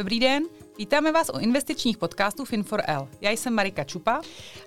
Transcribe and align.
Dobrý 0.00 0.20
den, 0.20 0.42
vítáme 0.78 1.12
vás 1.12 1.30
u 1.34 1.38
investičních 1.38 1.98
podcastů 1.98 2.44
Fin4L. 2.44 3.08
Já 3.20 3.30
jsem 3.30 3.54
Marika 3.54 3.84
Čupa. 3.84 4.20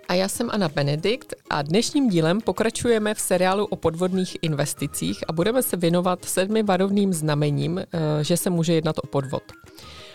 A 0.08 0.14
já 0.14 0.28
jsem 0.28 0.50
Anna 0.52 0.70
Benedikt 0.70 1.34
a 1.50 1.62
dnešním 1.62 2.10
dílem 2.10 2.42
pokračujeme 2.42 3.14
v 3.14 3.20
seriálu 3.20 3.66
o 3.66 3.76
podvodných 3.76 4.38
investicích 4.42 5.24
a 5.28 5.34
budeme 5.34 5.64
se 5.64 5.78
věnovat 5.78 6.26
sedmi 6.26 6.64
varovným 6.64 7.14
znamením, 7.14 7.80
eh, 7.80 7.86
že 8.24 8.38
se 8.38 8.50
může 8.50 8.74
jednat 8.74 8.96
o 9.04 9.08
podvod. 9.08 9.44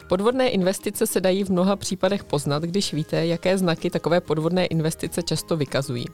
Podvodné 0.08 0.48
investice 0.48 1.06
se 1.06 1.20
dají 1.20 1.44
v 1.44 1.50
mnoha 1.50 1.76
případech 1.76 2.24
poznat, 2.24 2.62
když 2.62 2.92
víte, 2.92 3.26
jaké 3.26 3.58
znaky 3.58 3.90
takové 3.90 4.20
podvodné 4.20 4.66
investice 4.66 5.22
často 5.22 5.56
vykazují. 5.56 6.06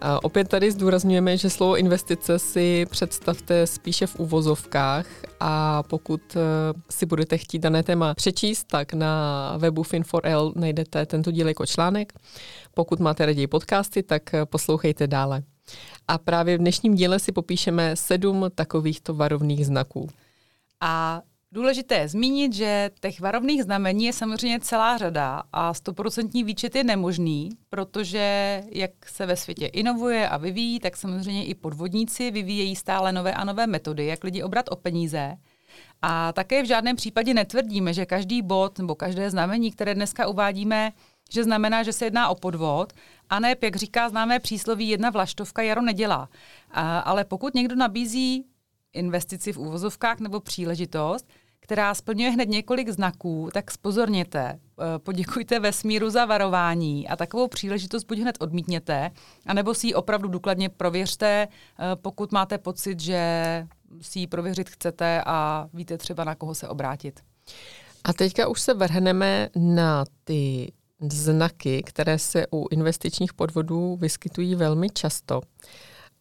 A 0.00 0.24
opět 0.24 0.48
tady 0.48 0.72
zdůrazňujeme, 0.72 1.36
že 1.36 1.50
slovo 1.50 1.76
investice 1.76 2.38
si 2.38 2.86
představte 2.90 3.66
spíše 3.66 4.06
v 4.06 4.20
uvozovkách 4.20 5.06
a 5.40 5.82
pokud 5.82 6.36
eh, 6.36 6.40
si 6.90 7.06
budete 7.06 7.38
chtít 7.38 7.58
dané 7.58 7.82
téma 7.82 8.14
přečíst, 8.14 8.64
tak 8.64 8.92
na 8.92 9.54
webu 9.58 9.82
Fin4L 9.82 10.52
najdete 10.56 11.06
tento 11.06 11.30
díl 11.30 11.48
jako 11.48 11.66
článek. 11.66 12.12
Pokud 12.74 13.00
máte 13.00 13.26
raději 13.26 13.46
podcasty, 13.46 14.02
tak 14.02 14.34
eh, 14.34 14.46
poslouchejte 14.46 15.06
dále. 15.06 15.42
A 16.08 16.18
právě 16.18 16.56
v 16.56 16.60
dnešním 16.60 16.94
díle 16.94 17.18
si 17.18 17.32
popíšeme 17.32 17.96
sedm 17.96 18.44
takovýchto 18.54 19.14
varovných 19.14 19.66
znaků. 19.66 20.08
A 20.80 21.22
Důležité 21.52 21.94
je 21.94 22.08
zmínit, 22.08 22.52
že 22.52 22.90
těch 23.00 23.20
varovných 23.20 23.62
znamení 23.62 24.04
je 24.04 24.12
samozřejmě 24.12 24.60
celá 24.60 24.98
řada 24.98 25.42
a 25.52 25.74
stoprocentní 25.74 26.44
výčet 26.44 26.74
je 26.74 26.84
nemožný, 26.84 27.50
protože 27.70 28.62
jak 28.68 28.90
se 29.06 29.26
ve 29.26 29.36
světě 29.36 29.66
inovuje 29.66 30.28
a 30.28 30.36
vyvíjí, 30.36 30.80
tak 30.80 30.96
samozřejmě 30.96 31.44
i 31.46 31.54
podvodníci 31.54 32.30
vyvíjejí 32.30 32.76
stále 32.76 33.12
nové 33.12 33.34
a 33.34 33.44
nové 33.44 33.66
metody, 33.66 34.06
jak 34.06 34.24
lidi 34.24 34.42
obrat 34.42 34.66
o 34.70 34.76
peníze. 34.76 35.36
A 36.02 36.32
také 36.32 36.62
v 36.62 36.66
žádném 36.66 36.96
případě 36.96 37.34
netvrdíme, 37.34 37.94
že 37.94 38.06
každý 38.06 38.42
bod 38.42 38.78
nebo 38.78 38.94
každé 38.94 39.30
znamení, 39.30 39.72
které 39.72 39.94
dneska 39.94 40.28
uvádíme, 40.28 40.92
že 41.30 41.44
znamená, 41.44 41.82
že 41.82 41.92
se 41.92 42.04
jedná 42.04 42.28
o 42.28 42.34
podvod, 42.34 42.92
a 43.30 43.40
ne, 43.40 43.56
jak 43.62 43.76
říká 43.76 44.08
známé 44.08 44.38
přísloví, 44.38 44.88
jedna 44.88 45.10
vlaštovka 45.10 45.62
jaro 45.62 45.82
nedělá. 45.82 46.28
A, 46.70 46.98
ale 46.98 47.24
pokud 47.24 47.54
někdo 47.54 47.76
nabízí 47.76 48.44
investici 48.92 49.52
v 49.52 49.58
úvozovkách 49.58 50.20
nebo 50.20 50.40
příležitost, 50.40 51.26
která 51.60 51.94
splňuje 51.94 52.30
hned 52.30 52.48
několik 52.48 52.88
znaků, 52.88 53.50
tak 53.52 53.70
spozorněte, 53.70 54.40
eh, 54.50 54.98
poděkujte 54.98 55.60
vesmíru 55.60 56.10
za 56.10 56.24
varování 56.24 57.08
a 57.08 57.16
takovou 57.16 57.48
příležitost 57.48 58.04
buď 58.04 58.18
hned 58.18 58.36
odmítněte, 58.40 59.10
anebo 59.46 59.74
si 59.74 59.86
ji 59.86 59.94
opravdu 59.94 60.28
důkladně 60.28 60.68
prověřte, 60.68 61.48
eh, 61.48 61.96
pokud 61.96 62.32
máte 62.32 62.58
pocit, 62.58 63.00
že 63.00 63.66
si 64.00 64.18
ji 64.18 64.26
prověřit 64.26 64.70
chcete 64.70 65.22
a 65.26 65.68
víte 65.72 65.98
třeba 65.98 66.24
na 66.24 66.34
koho 66.34 66.54
se 66.54 66.68
obrátit. 66.68 67.20
A 68.04 68.12
teďka 68.12 68.48
už 68.48 68.60
se 68.60 68.74
vrhneme 68.74 69.48
na 69.56 70.04
ty 70.24 70.72
znaky, 71.12 71.82
které 71.86 72.18
se 72.18 72.46
u 72.52 72.66
investičních 72.70 73.34
podvodů 73.34 73.96
vyskytují 73.96 74.54
velmi 74.54 74.90
často. 74.90 75.40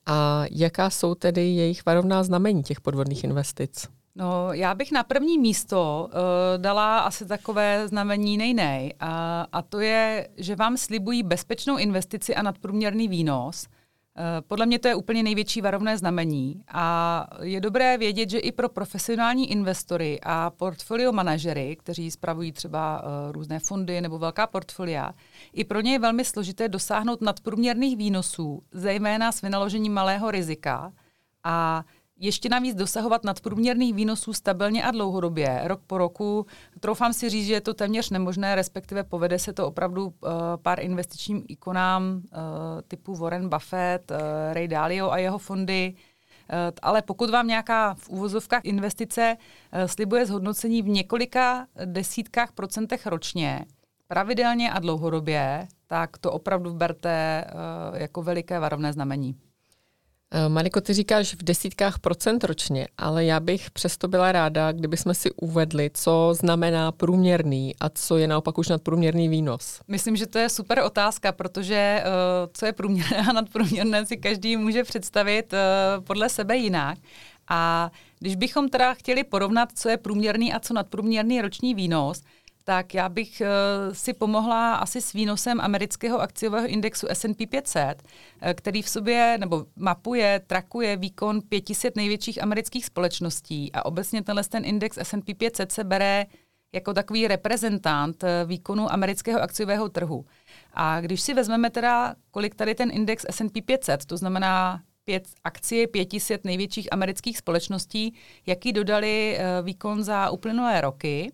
A 0.06 0.44
jaká 0.52 0.90
jsou 0.90 1.16
tedy 1.16 1.42
jejich 1.42 1.86
varovná 1.86 2.24
znamení 2.24 2.64
těch 2.64 2.82
podvodných 2.82 3.24
investic? 3.24 3.99
No, 4.16 4.54
já 4.54 4.76
bych 4.76 4.92
na 4.92 5.04
první 5.04 5.40
místo 5.40 6.08
uh, 6.08 6.18
dala 6.58 7.00
asi 7.00 7.26
takové 7.26 7.88
znamení 7.88 8.38
nejnej. 8.38 8.94
A, 9.00 9.46
a 9.52 9.62
to 9.62 9.80
je, 9.80 10.30
že 10.38 10.56
vám 10.56 10.78
slibují 10.78 11.24
bezpečnou 11.24 11.78
investici 11.78 12.36
a 12.36 12.42
nadprůměrný 12.42 13.08
výnos. 13.08 13.68
Uh, 13.68 14.24
podle 14.48 14.66
mě 14.66 14.80
to 14.80 14.88
je 14.88 14.96
úplně 14.96 15.24
největší 15.24 15.62
varovné 15.62 15.98
znamení. 15.98 16.64
A 16.68 17.28
je 17.42 17.62
dobré 17.62 17.98
vědět, 17.98 18.30
že 18.30 18.40
i 18.40 18.52
pro 18.52 18.70
profesionální 18.70 19.52
investory 19.52 20.20
a 20.24 20.50
portfolio 20.50 21.12
manažery, 21.12 21.76
kteří 21.76 22.12
spravují 22.12 22.52
třeba 22.52 23.04
uh, 23.04 23.32
různé 23.32 23.60
fondy 23.60 24.02
nebo 24.02 24.20
velká 24.20 24.48
portfolia, 24.48 25.12
i 25.54 25.64
pro 25.64 25.82
ně 25.82 25.92
je 25.92 26.00
velmi 26.00 26.26
složité 26.26 26.70
dosáhnout 26.70 27.22
nadprůměrných 27.22 27.98
výnosů, 27.98 28.64
zejména 28.72 29.32
s 29.32 29.42
vynaložením 29.42 29.94
malého 29.94 30.32
rizika. 30.32 30.92
A 31.44 31.84
ještě 32.20 32.50
navíc 32.50 32.76
dosahovat 32.76 33.24
nadprůměrných 33.24 33.94
výnosů 33.94 34.34
stabilně 34.34 34.84
a 34.84 34.92
dlouhodobě, 34.92 35.62
rok 35.64 35.82
po 35.88 35.98
roku. 35.98 36.46
Troufám 36.80 37.14
si 37.14 37.30
říct, 37.30 37.46
že 37.48 37.54
je 37.54 37.62
to 37.62 37.74
téměř 37.74 38.10
nemožné, 38.10 38.56
respektive 38.56 39.04
povede 39.04 39.40
se 39.40 39.54
to 39.54 39.68
opravdu 39.68 40.06
uh, 40.06 40.12
pár 40.62 40.80
investičním 40.80 41.44
ikonám 41.48 42.04
uh, 42.04 42.22
typu 42.88 43.16
Warren 43.16 43.50
Buffett, 43.50 44.12
uh, 44.12 44.18
Ray 44.54 44.68
Dalio 44.68 45.10
a 45.10 45.18
jeho 45.18 45.38
fondy. 45.38 45.94
Ale 46.82 47.02
pokud 47.02 47.30
vám 47.30 47.48
nějaká 47.48 47.94
v 47.94 48.10
úvozovkách 48.10 48.66
investice 48.66 49.38
slibuje 49.86 50.26
zhodnocení 50.26 50.82
v 50.82 50.88
několika 50.88 51.68
desítkách 51.86 52.52
procentech 52.52 53.08
ročně, 53.08 53.66
pravidelně 54.08 54.72
a 54.72 54.80
dlouhodobě, 54.80 55.68
tak 55.88 56.18
to 56.18 56.32
opravdu 56.32 56.74
berte 56.74 57.46
jako 57.94 58.24
veliké 58.24 58.60
varovné 58.60 58.94
znamení. 58.94 59.36
Eh, 60.32 60.50
Mariko, 60.50 60.82
ty 60.82 60.94
říkáš 60.94 61.34
v 61.34 61.44
desítkách 61.44 62.00
procent 62.00 62.44
ročně, 62.44 62.88
ale 62.98 63.26
já 63.26 63.40
bych 63.40 63.72
přesto 63.72 64.08
byla 64.08 64.32
ráda, 64.32 64.72
kdyby 64.72 64.98
jsme 64.98 65.14
si 65.14 65.32
uvedli, 65.32 65.92
co 65.94 66.34
znamená 66.34 66.92
průměrný 66.92 67.76
a 67.80 67.90
co 67.90 68.18
je 68.18 68.28
naopak 68.28 68.58
už 68.58 68.68
nadprůměrný 68.68 69.30
výnos. 69.30 69.82
Myslím, 69.88 70.16
že 70.16 70.28
to 70.28 70.40
je 70.40 70.50
super 70.50 70.80
otázka, 70.86 71.32
protože 71.32 72.04
uh, 72.06 72.12
co 72.54 72.66
je 72.66 72.74
průměrné 72.74 73.18
a 73.30 73.34
nadprůměrné 73.34 74.06
si 74.06 74.18
každý 74.18 74.58
může 74.58 74.84
představit 74.84 75.54
uh, 75.54 76.04
podle 76.04 76.30
sebe 76.30 76.58
jinak. 76.58 76.98
A 77.48 77.92
když 78.20 78.36
bychom 78.36 78.70
teda 78.70 78.94
chtěli 78.94 79.24
porovnat, 79.24 79.70
co 79.76 79.90
je 79.90 79.98
průměrný 79.98 80.54
a 80.54 80.60
co 80.60 80.74
nadprůměrný 80.74 81.42
roční 81.42 81.76
výnos, 81.76 82.22
tak 82.70 82.94
já 82.94 83.10
bych 83.10 83.42
uh, 83.42 83.94
si 83.94 84.14
pomohla 84.14 84.76
asi 84.76 85.02
s 85.02 85.14
výnosem 85.14 85.62
amerického 85.62 86.22
akciového 86.22 86.68
indexu 86.68 87.08
S&P 87.10 87.48
500, 87.48 88.04
uh, 88.04 88.50
který 88.54 88.82
v 88.82 88.90
sobě 88.90 89.38
nebo 89.40 89.66
mapuje, 89.76 90.42
trakuje 90.48 90.98
výkon 90.98 91.42
500 91.42 91.96
největších 91.96 92.44
amerických 92.44 92.86
společností 92.86 93.72
a 93.74 93.86
obecně 93.86 94.24
tenhle 94.24 94.44
ten 94.44 94.66
index 94.66 94.98
S&P 94.98 95.34
500 95.34 95.72
se 95.72 95.84
bere 95.84 96.26
jako 96.74 96.94
takový 96.94 97.28
reprezentant 97.28 98.24
uh, 98.24 98.30
výkonu 98.46 98.92
amerického 98.92 99.42
akciového 99.42 99.90
trhu. 99.90 100.26
A 100.74 101.02
když 101.02 101.22
si 101.22 101.34
vezmeme 101.34 101.70
teda, 101.70 102.16
kolik 102.32 102.56
tady 102.56 102.76
ten 102.76 102.90
index 102.94 103.26
S&P 103.30 103.62
500, 103.62 104.06
to 104.06 104.18
znamená 104.18 104.82
pět 105.04 105.28
akcie 105.44 105.88
500 105.88 106.46
největších 106.46 106.94
amerických 106.94 107.38
společností, 107.38 108.14
jaký 108.46 108.74
dodali 108.74 109.40
výkon 109.64 110.04
za 110.04 110.30
uplynulé 110.30 110.82
roky, 110.82 111.32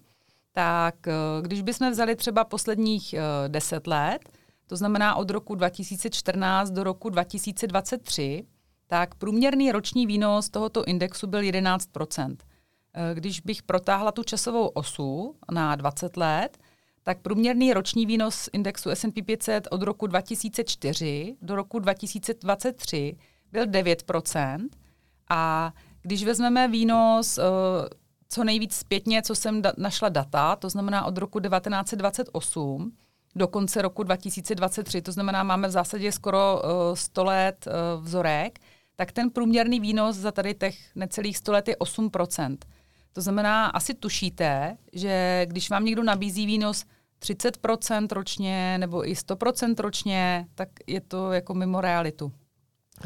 tak 0.55 1.07
eh, 1.07 1.13
když 1.41 1.61
bychom 1.61 1.91
vzali 1.91 2.15
třeba 2.15 2.43
posledních 2.43 3.15
uh, 3.17 3.49
deset 3.49 3.87
let, 3.87 4.29
to 4.67 4.75
znamená 4.75 5.15
od 5.15 5.29
roku 5.29 5.55
2014 5.55 6.69
do 6.69 6.83
roku 6.83 7.09
2023, 7.09 8.45
tak 8.87 9.15
průměrný 9.15 9.71
roční 9.71 10.07
výnos 10.07 10.49
tohoto 10.49 10.85
indexu 10.85 11.27
byl 11.27 11.41
11 11.43 11.89
eh, 12.17 13.13
Když 13.13 13.41
bych 13.41 13.63
protáhla 13.63 14.11
tu 14.11 14.23
časovou 14.23 14.67
osu 14.67 15.35
na 15.51 15.75
20 15.75 16.17
let, 16.17 16.57
tak 17.03 17.21
průměrný 17.21 17.73
roční 17.73 18.05
výnos 18.05 18.49
indexu 18.53 18.89
S&P 18.89 19.21
500 19.21 19.67
od 19.71 19.81
roku 19.81 20.07
2004 20.07 21.37
do 21.41 21.55
roku 21.55 21.79
2023 21.79 23.17
byl 23.51 23.65
9% 23.65 24.67
a 25.29 25.73
když 26.01 26.23
vezmeme 26.23 26.67
výnos 26.67 27.39
co 28.35 28.43
nejvíc 28.43 28.75
zpětně, 28.75 29.21
co 29.21 29.35
jsem 29.35 29.61
da- 29.61 29.73
našla 29.77 30.09
data, 30.09 30.55
to 30.55 30.69
znamená 30.69 31.05
od 31.05 31.17
roku 31.17 31.39
1928 31.39 32.91
do 33.35 33.47
konce 33.47 33.81
roku 33.81 34.03
2023, 34.03 35.01
to 35.01 35.11
znamená, 35.11 35.43
máme 35.43 35.67
v 35.67 35.71
zásadě 35.71 36.11
skoro 36.11 36.61
uh, 36.63 36.95
100 36.95 37.23
let 37.23 37.67
uh, 37.67 38.03
vzorek, 38.03 38.59
tak 38.95 39.11
ten 39.11 39.29
průměrný 39.29 39.79
výnos 39.79 40.15
za 40.15 40.31
tady 40.31 40.53
těch 40.53 40.95
necelých 40.95 41.37
100 41.37 41.51
let 41.51 41.67
je 41.67 41.75
8%. 41.75 42.57
To 43.13 43.21
znamená, 43.21 43.65
asi 43.67 43.93
tušíte, 43.93 44.77
že 44.93 45.45
když 45.49 45.69
vám 45.69 45.85
někdo 45.85 46.03
nabízí 46.03 46.45
výnos 46.45 46.85
30% 47.21 48.07
ročně 48.11 48.77
nebo 48.77 49.09
i 49.09 49.13
100% 49.13 49.75
ročně, 49.79 50.47
tak 50.55 50.69
je 50.87 51.01
to 51.01 51.31
jako 51.31 51.53
mimo 51.53 51.81
realitu. 51.81 52.31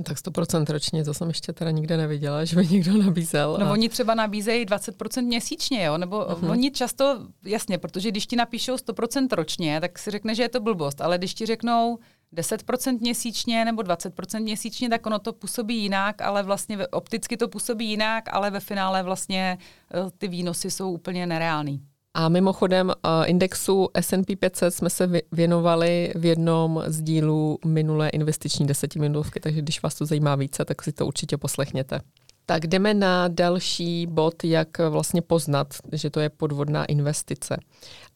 Tak 0.03 0.17
100% 0.17 0.73
ročně, 0.73 1.03
to 1.03 1.13
jsem 1.13 1.27
ještě 1.27 1.53
teda 1.53 1.71
nikde 1.71 1.97
neviděla, 1.97 2.45
že 2.45 2.55
by 2.55 2.67
někdo 2.67 2.97
nabízel. 2.97 3.57
No 3.59 3.65
a... 3.65 3.71
oni 3.71 3.89
třeba 3.89 4.15
nabízejí 4.15 4.65
20% 4.65 5.23
měsíčně, 5.23 5.83
jo, 5.83 5.97
nebo 5.97 6.19
uh-huh. 6.19 6.51
oni 6.51 6.71
často, 6.71 7.27
jasně, 7.43 7.77
protože 7.77 8.11
když 8.11 8.27
ti 8.27 8.35
napíšou 8.35 8.75
100% 8.75 9.27
ročně, 9.31 9.81
tak 9.81 9.99
si 9.99 10.11
řekne, 10.11 10.35
že 10.35 10.43
je 10.43 10.49
to 10.49 10.59
blbost, 10.59 11.01
ale 11.01 11.17
když 11.17 11.33
ti 11.33 11.45
řeknou 11.45 11.97
10% 12.35 12.99
měsíčně 12.99 13.65
nebo 13.65 13.81
20% 13.81 14.41
měsíčně, 14.41 14.89
tak 14.89 15.05
ono 15.05 15.19
to 15.19 15.33
působí 15.33 15.77
jinak, 15.77 16.21
ale 16.21 16.43
vlastně 16.43 16.87
opticky 16.87 17.37
to 17.37 17.47
působí 17.47 17.89
jinak, 17.89 18.23
ale 18.31 18.51
ve 18.51 18.59
finále 18.59 19.03
vlastně 19.03 19.57
eh, 19.93 20.11
ty 20.17 20.27
výnosy 20.27 20.71
jsou 20.71 20.91
úplně 20.91 21.27
nereální. 21.27 21.81
A 22.13 22.29
mimochodem 22.29 22.91
eh, 22.91 23.25
indexu 23.25 23.89
S&P 23.93 24.35
500 24.35 24.73
jsme 24.73 24.89
se 24.89 25.09
věnovali 25.31 26.13
v 26.15 26.25
jednom 26.25 26.83
z 26.87 27.01
dílů 27.01 27.59
minulé 27.65 28.09
investiční 28.09 28.67
desetiminutovky, 28.67 29.39
takže 29.39 29.61
když 29.61 29.81
vás 29.81 29.95
to 29.95 30.05
zajímá 30.05 30.35
více, 30.35 30.65
tak 30.65 30.83
si 30.83 30.91
to 30.91 31.07
určitě 31.07 31.37
poslechněte. 31.37 31.99
Tak 32.45 32.67
jdeme 32.67 32.93
na 32.93 33.27
další 33.27 34.07
bod, 34.07 34.43
jak 34.43 34.67
vlastně 34.89 35.21
poznat, 35.21 35.67
že 35.93 36.09
to 36.09 36.19
je 36.19 36.29
podvodná 36.29 36.85
investice. 36.85 37.57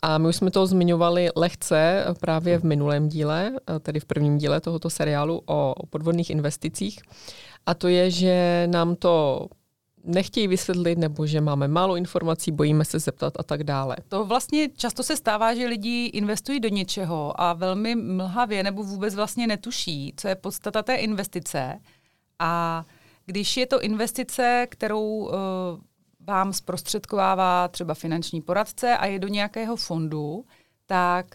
A 0.01 0.17
my 0.17 0.27
už 0.27 0.35
jsme 0.35 0.51
to 0.51 0.67
zmiňovali 0.67 1.29
lehce 1.35 2.05
právě 2.19 2.59
v 2.59 2.63
minulém 2.63 3.09
díle, 3.09 3.51
tedy 3.81 3.99
v 3.99 4.05
prvním 4.05 4.37
díle 4.37 4.61
tohoto 4.61 4.89
seriálu 4.89 5.41
o 5.45 5.73
podvodných 5.89 6.29
investicích. 6.29 6.99
A 7.65 7.73
to 7.73 7.87
je, 7.87 8.11
že 8.11 8.67
nám 8.71 8.95
to 8.95 9.47
nechtějí 10.03 10.47
vysvětlit, 10.47 10.97
nebo 10.97 11.25
že 11.25 11.41
máme 11.41 11.67
málo 11.67 11.95
informací, 11.95 12.51
bojíme 12.51 12.85
se 12.85 12.99
zeptat 12.99 13.33
a 13.39 13.43
tak 13.43 13.63
dále. 13.63 13.95
To 14.07 14.25
vlastně 14.25 14.69
často 14.69 15.03
se 15.03 15.17
stává, 15.17 15.55
že 15.55 15.67
lidi 15.67 16.05
investují 16.05 16.59
do 16.59 16.69
něčeho 16.69 17.41
a 17.41 17.53
velmi 17.53 17.95
mlhavě 17.95 18.63
nebo 18.63 18.83
vůbec 18.83 19.15
vlastně 19.15 19.47
netuší, 19.47 20.13
co 20.17 20.27
je 20.27 20.35
podstata 20.35 20.83
té 20.83 20.95
investice. 20.95 21.79
A 22.39 22.85
když 23.25 23.57
je 23.57 23.65
to 23.65 23.81
investice, 23.81 24.67
kterou 24.69 25.07
uh, 25.07 25.31
vám 26.19 26.53
zprostředkovává 26.53 27.67
třeba 27.67 27.93
finanční 27.93 28.41
poradce 28.41 28.97
a 28.97 29.05
je 29.05 29.19
do 29.19 29.27
nějakého 29.27 29.75
fondu, 29.75 30.45
tak 30.85 31.25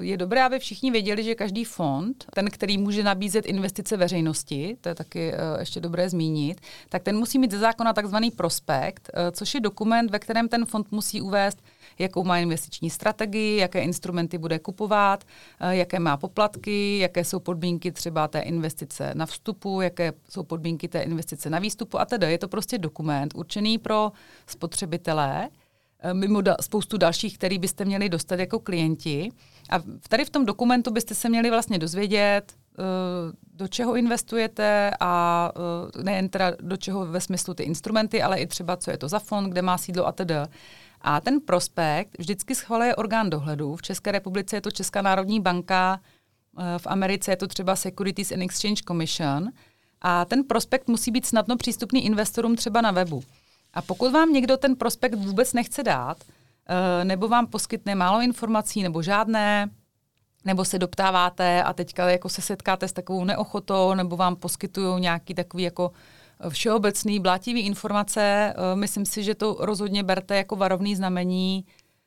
je 0.00 0.16
dobré, 0.16 0.42
aby 0.42 0.58
všichni 0.58 0.90
věděli, 0.90 1.24
že 1.24 1.34
každý 1.34 1.64
fond, 1.64 2.24
ten, 2.34 2.50
který 2.50 2.78
může 2.78 3.02
nabízet 3.02 3.46
investice 3.46 3.96
veřejnosti, 3.96 4.76
to 4.80 4.88
je 4.88 4.94
taky 4.94 5.32
uh, 5.32 5.60
ještě 5.60 5.80
dobré 5.80 6.08
zmínit, 6.10 6.60
tak 6.88 7.02
ten 7.02 7.18
musí 7.18 7.38
mít 7.38 7.50
ze 7.50 7.58
zákona 7.58 7.92
takzvaný 7.92 8.30
prospekt, 8.30 9.10
což 9.32 9.54
je 9.54 9.60
dokument, 9.60 10.10
ve 10.10 10.18
kterém 10.18 10.48
ten 10.48 10.66
fond 10.66 10.92
musí 10.92 11.20
uvést 11.20 11.58
jakou 11.98 12.24
má 12.24 12.38
investiční 12.38 12.90
strategii, 12.90 13.56
jaké 13.56 13.82
instrumenty 13.82 14.38
bude 14.38 14.58
kupovat, 14.58 15.24
eh, 15.60 15.76
jaké 15.76 15.98
má 15.98 16.16
poplatky, 16.16 16.98
jaké 16.98 17.24
jsou 17.24 17.40
podmínky 17.40 17.92
třeba 17.92 18.28
té 18.28 18.40
investice 18.40 19.12
na 19.14 19.26
vstupu, 19.26 19.80
jaké 19.80 20.12
jsou 20.28 20.42
podmínky 20.42 20.88
té 20.88 21.02
investice 21.02 21.50
na 21.50 21.58
výstupu 21.58 22.00
a 22.00 22.04
tedy. 22.04 22.32
Je 22.32 22.38
to 22.38 22.48
prostě 22.48 22.78
dokument 22.78 23.32
určený 23.34 23.78
pro 23.78 24.12
spotřebitelé, 24.46 25.48
eh, 25.48 25.67
mimo 26.12 26.40
da- 26.40 26.56
spoustu 26.60 26.98
dalších, 26.98 27.38
který 27.38 27.58
byste 27.58 27.84
měli 27.84 28.08
dostat 28.08 28.40
jako 28.40 28.58
klienti. 28.58 29.30
A 29.70 29.78
tady 30.08 30.24
v 30.24 30.30
tom 30.30 30.46
dokumentu 30.46 30.90
byste 30.90 31.14
se 31.14 31.28
měli 31.28 31.50
vlastně 31.50 31.78
dozvědět, 31.78 32.52
eh, 32.52 32.82
do 33.54 33.68
čeho 33.68 33.96
investujete 33.96 34.90
a 35.00 35.52
nejen 36.02 36.28
teda 36.28 36.52
do 36.60 36.76
čeho 36.76 37.06
ve 37.06 37.20
smyslu 37.20 37.54
ty 37.54 37.62
instrumenty, 37.62 38.22
ale 38.22 38.38
i 38.38 38.46
třeba, 38.46 38.76
co 38.76 38.90
je 38.90 38.98
to 38.98 39.08
za 39.08 39.18
fond, 39.18 39.50
kde 39.50 39.62
má 39.62 39.78
sídlo 39.78 40.06
a 40.06 40.12
tedy. 40.12 40.34
A 41.00 41.20
ten 41.20 41.40
prospekt 41.40 42.18
vždycky 42.18 42.54
schvaluje 42.54 42.96
orgán 42.96 43.30
dohledu. 43.30 43.76
V 43.76 43.82
České 43.82 44.12
republice 44.12 44.56
je 44.56 44.60
to 44.60 44.70
Česká 44.70 45.02
národní 45.02 45.40
banka, 45.40 46.00
eh, 46.58 46.78
v 46.78 46.86
Americe 46.86 47.32
je 47.32 47.36
to 47.36 47.46
třeba 47.46 47.76
Securities 47.76 48.32
and 48.32 48.42
Exchange 48.42 48.82
Commission. 48.88 49.48
A 50.00 50.24
ten 50.24 50.44
prospekt 50.44 50.88
musí 50.88 51.10
být 51.10 51.26
snadno 51.26 51.56
přístupný 51.56 52.04
investorům 52.06 52.56
třeba 52.56 52.80
na 52.80 52.90
webu. 52.90 53.22
A 53.74 53.82
pokud 53.82 54.12
vám 54.12 54.32
někdo 54.32 54.56
ten 54.56 54.76
prospekt 54.76 55.14
vůbec 55.14 55.52
nechce 55.52 55.82
dát, 55.82 56.16
eh, 56.68 57.04
nebo 57.04 57.28
vám 57.28 57.46
poskytne 57.46 57.94
málo 57.94 58.20
informací 58.20 58.82
nebo 58.82 59.02
žádné, 59.02 59.70
nebo 60.44 60.64
se 60.64 60.78
doptáváte 60.78 61.62
a 61.62 61.72
teďka 61.72 62.10
jako 62.10 62.28
se 62.28 62.42
setkáte 62.42 62.88
s 62.88 62.92
takovou 62.92 63.24
neochotou, 63.24 63.94
nebo 63.94 64.16
vám 64.16 64.36
poskytují 64.36 65.00
nějaký 65.00 65.34
takový 65.34 65.62
jako 65.62 65.92
všeobecný 66.48 67.20
blátivý 67.20 67.60
informace. 67.60 68.20
Eh, 68.22 68.76
myslím 68.76 69.06
si, 69.06 69.22
že 69.22 69.34
to 69.34 69.56
rozhodně 69.60 70.02
berte 70.02 70.36
jako 70.36 70.56
varovný 70.56 70.96
znamení, 70.96 71.64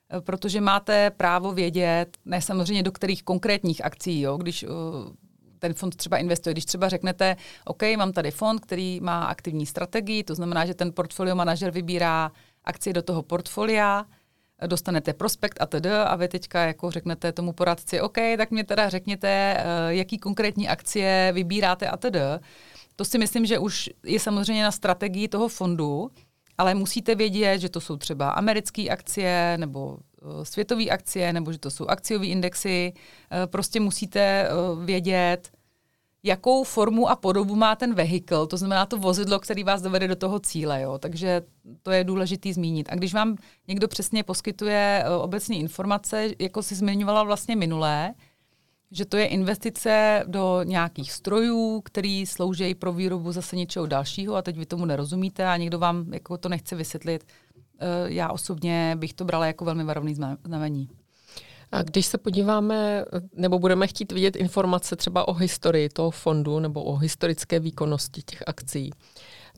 eh, 0.09 0.21
protože 0.21 0.61
máte 0.61 1.09
právo 1.09 1.51
vědět, 1.51 2.17
ne 2.25 2.41
samozřejmě 2.41 2.83
do 2.83 2.91
kterých 2.91 3.23
konkrétních 3.23 3.85
akcí, 3.85 4.21
jo, 4.21 4.37
když 4.37 4.63
eh, 4.63 4.67
ten 5.61 5.73
fond 5.73 5.95
třeba 5.95 6.17
investuje. 6.17 6.53
Když 6.53 6.65
třeba 6.65 6.89
řeknete, 6.89 7.35
OK, 7.65 7.83
mám 7.97 8.11
tady 8.11 8.31
fond, 8.31 8.59
který 8.59 8.99
má 9.01 9.25
aktivní 9.25 9.65
strategii, 9.65 10.23
to 10.23 10.35
znamená, 10.35 10.65
že 10.65 10.73
ten 10.73 10.91
portfolio 10.93 11.35
manažer 11.35 11.71
vybírá 11.71 12.31
akcie 12.63 12.93
do 12.93 13.01
toho 13.01 13.21
portfolia, 13.21 14.05
dostanete 14.67 15.13
prospekt 15.13 15.61
a 15.61 15.65
tedy 15.65 15.89
a 15.89 16.15
vy 16.15 16.27
teďka 16.27 16.61
jako 16.61 16.91
řeknete 16.91 17.31
tomu 17.31 17.53
poradci, 17.53 18.01
OK, 18.01 18.17
tak 18.37 18.51
mě 18.51 18.63
teda 18.63 18.89
řekněte, 18.89 19.63
jaký 19.87 20.17
konkrétní 20.17 20.69
akcie 20.69 21.31
vybíráte 21.33 21.87
a 21.87 21.97
tedy. 21.97 22.19
To 22.95 23.05
si 23.05 23.17
myslím, 23.17 23.45
že 23.45 23.59
už 23.59 23.89
je 24.05 24.19
samozřejmě 24.19 24.63
na 24.63 24.71
strategii 24.71 25.27
toho 25.27 25.47
fondu, 25.47 26.11
ale 26.57 26.73
musíte 26.73 27.15
vědět, 27.15 27.59
že 27.59 27.69
to 27.69 27.81
jsou 27.81 27.97
třeba 27.97 28.29
americké 28.29 28.89
akcie 28.89 29.57
nebo 29.57 29.97
světové 30.43 30.85
akcie, 30.85 31.33
nebo 31.33 31.51
že 31.51 31.57
to 31.57 31.71
jsou 31.71 31.87
akciové 31.87 32.25
indexy. 32.25 32.93
Uh, 32.93 33.45
prostě 33.45 33.79
musíte 33.79 34.49
uh, 34.49 34.83
vědět, 34.83 35.51
jakou 36.23 36.63
formu 36.63 37.09
a 37.09 37.15
podobu 37.15 37.55
má 37.55 37.75
ten 37.75 37.93
vehikl, 37.93 38.45
to 38.45 38.57
znamená 38.57 38.85
to 38.85 38.97
vozidlo, 38.97 39.39
který 39.39 39.63
vás 39.63 39.81
dovede 39.81 40.07
do 40.07 40.15
toho 40.15 40.39
cíle. 40.39 40.81
Jo? 40.81 40.97
Takže 40.97 41.41
to 41.83 41.91
je 41.91 42.03
důležité 42.03 42.53
zmínit. 42.53 42.89
A 42.91 42.95
když 42.95 43.13
vám 43.13 43.37
někdo 43.67 43.87
přesně 43.87 44.23
poskytuje 44.23 45.05
obecné 45.21 45.55
informace, 45.55 46.29
jako 46.39 46.63
si 46.63 46.75
zmiňovala 46.75 47.23
vlastně 47.23 47.55
minulé, 47.55 48.13
že 48.91 49.05
to 49.05 49.17
je 49.17 49.25
investice 49.25 50.23
do 50.27 50.63
nějakých 50.63 51.11
strojů, 51.11 51.81
který 51.85 52.25
slouží 52.25 52.75
pro 52.75 52.93
výrobu 52.93 53.31
zase 53.31 53.55
něčeho 53.55 53.85
dalšího 53.85 54.35
a 54.35 54.41
teď 54.41 54.57
vy 54.57 54.65
tomu 54.65 54.85
nerozumíte 54.85 55.45
a 55.45 55.57
někdo 55.57 55.79
vám 55.79 56.13
jako 56.13 56.37
to 56.37 56.49
nechce 56.49 56.75
vysvětlit. 56.75 57.25
Eh, 57.81 58.13
já 58.13 58.31
osobně 58.31 58.95
bych 58.99 59.13
to 59.13 59.25
brala 59.25 59.45
jako 59.45 59.65
velmi 59.65 59.83
varovný 59.83 60.15
znamení. 60.45 60.89
A 61.71 61.83
když 61.83 62.05
se 62.05 62.17
podíváme, 62.17 63.05
nebo 63.35 63.59
budeme 63.59 63.87
chtít 63.87 64.11
vidět 64.11 64.35
informace 64.35 64.95
třeba 64.95 65.27
o 65.27 65.33
historii 65.33 65.89
toho 65.89 66.11
fondu 66.11 66.59
nebo 66.59 66.83
o 66.83 66.95
historické 66.95 67.59
výkonnosti 67.59 68.21
těch 68.21 68.43
akcí, 68.47 68.91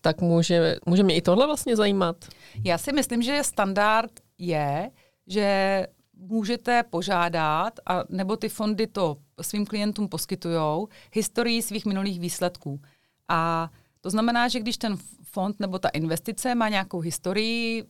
tak 0.02 0.22
může, 0.22 0.75
může 0.86 1.04
mě 1.04 1.16
i 1.16 1.22
tohle 1.22 1.46
vlastně 1.46 1.75
zajímat? 1.75 2.16
Já 2.64 2.78
si 2.78 2.94
myslím, 2.94 3.22
že 3.22 3.44
standard 3.44 4.12
je, 4.38 4.92
že 5.28 5.88
můžete 6.14 6.84
požádat, 6.84 7.80
a 7.86 8.04
nebo 8.10 8.38
ty 8.38 8.50
fondy 8.50 8.88
to 8.88 9.18
svým 9.42 9.66
klientům 9.66 10.08
poskytují, 10.10 10.86
historii 11.14 11.62
svých 11.62 11.86
minulých 11.86 12.20
výsledků. 12.20 12.81
A 13.30 13.72
to 14.02 14.10
znamená, 14.10 14.48
že 14.48 14.60
když 14.60 14.78
ten 14.78 14.98
fond 15.24 15.60
nebo 15.60 15.80
ta 15.80 15.90
investice 15.90 16.56
má 16.56 16.70
nějakou 16.70 17.00
historii 17.00 17.84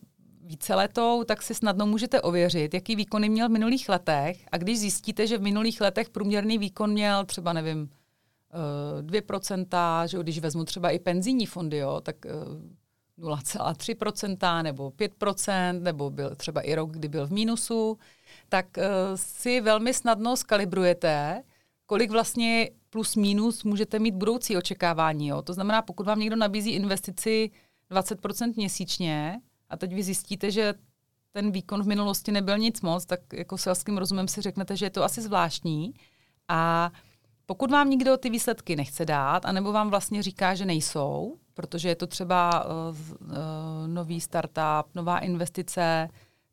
víceletou, 0.44 1.24
tak 1.24 1.42
si 1.42 1.54
snadno 1.54 1.86
můžete 1.86 2.20
ověřit, 2.20 2.74
jaký 2.74 2.96
výkony 2.96 3.28
měl 3.28 3.48
v 3.48 3.52
minulých 3.52 3.88
letech. 3.88 4.44
A 4.52 4.56
když 4.56 4.78
zjistíte, 4.78 5.26
že 5.26 5.38
v 5.38 5.42
minulých 5.42 5.80
letech 5.80 6.10
průměrný 6.10 6.58
výkon 6.58 6.90
měl 6.90 7.24
třeba, 7.24 7.52
nevím, 7.52 7.90
2%, 9.02 10.04
eh, 10.04 10.08
že 10.08 10.18
když 10.18 10.38
vezmu 10.38 10.64
třeba 10.64 10.90
i 10.90 10.98
penzijní 10.98 11.46
fondy, 11.46 11.76
jo, 11.76 12.00
tak 12.00 12.16
0,3% 13.18 14.60
eh, 14.60 14.62
nebo 14.62 14.90
5%, 14.90 15.82
nebo 15.82 16.10
byl 16.10 16.34
třeba 16.34 16.60
i 16.60 16.74
rok, 16.74 16.90
kdy 16.90 17.08
byl 17.08 17.26
v 17.26 17.32
mínusu, 17.32 17.98
tak 18.48 18.66
uh, 18.76 18.84
si 19.14 19.60
velmi 19.60 19.94
snadno 19.94 20.36
skalibrujete, 20.36 21.42
kolik 21.86 22.10
vlastně 22.10 22.70
plus 22.90 23.16
minus 23.16 23.64
můžete 23.64 23.98
mít 23.98 24.14
budoucí 24.14 24.56
očekávání. 24.56 25.28
Jo? 25.28 25.42
To 25.42 25.52
znamená, 25.52 25.82
pokud 25.82 26.06
vám 26.06 26.20
někdo 26.20 26.36
nabízí 26.36 26.70
investici 26.70 27.50
20% 27.90 28.52
měsíčně 28.56 29.40
a 29.74 29.76
teď 29.76 29.94
vy 29.94 30.02
zjistíte, 30.02 30.50
že 30.50 30.74
ten 31.32 31.50
výkon 31.50 31.82
v 31.82 31.86
minulosti 31.86 32.32
nebyl 32.32 32.58
nic 32.58 32.80
moc, 32.80 33.06
tak 33.06 33.20
jako 33.32 33.58
selským 33.58 33.98
rozumem 33.98 34.28
si 34.28 34.40
řeknete, 34.40 34.76
že 34.76 34.86
je 34.86 34.90
to 34.90 35.04
asi 35.04 35.22
zvláštní. 35.22 35.94
A 36.48 36.92
pokud 37.46 37.70
vám 37.70 37.90
nikdo 37.90 38.16
ty 38.16 38.30
výsledky 38.30 38.76
nechce 38.76 39.04
dát, 39.04 39.46
anebo 39.46 39.72
vám 39.72 39.90
vlastně 39.90 40.22
říká, 40.22 40.54
že 40.54 40.64
nejsou, 40.64 41.36
protože 41.54 41.88
je 41.88 41.96
to 41.96 42.06
třeba 42.06 42.64
uh, 42.64 42.70
uh, 43.20 43.36
nový 43.86 44.20
startup, 44.20 44.94
nová 44.94 45.18
investice, 45.18 46.08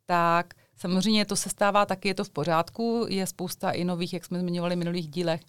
tak 0.06 0.54
Samozřejmě 0.82 1.24
to 1.24 1.36
se 1.36 1.48
stává 1.48 1.86
taky, 1.86 2.08
je 2.08 2.14
to 2.14 2.24
v 2.24 2.30
pořádku, 2.30 3.06
je 3.08 3.26
spousta 3.26 3.70
i 3.70 3.84
nových, 3.84 4.12
jak 4.12 4.24
jsme 4.24 4.40
zmiňovali 4.40 4.74
v 4.74 4.78
minulých 4.78 5.08
dílech, 5.08 5.40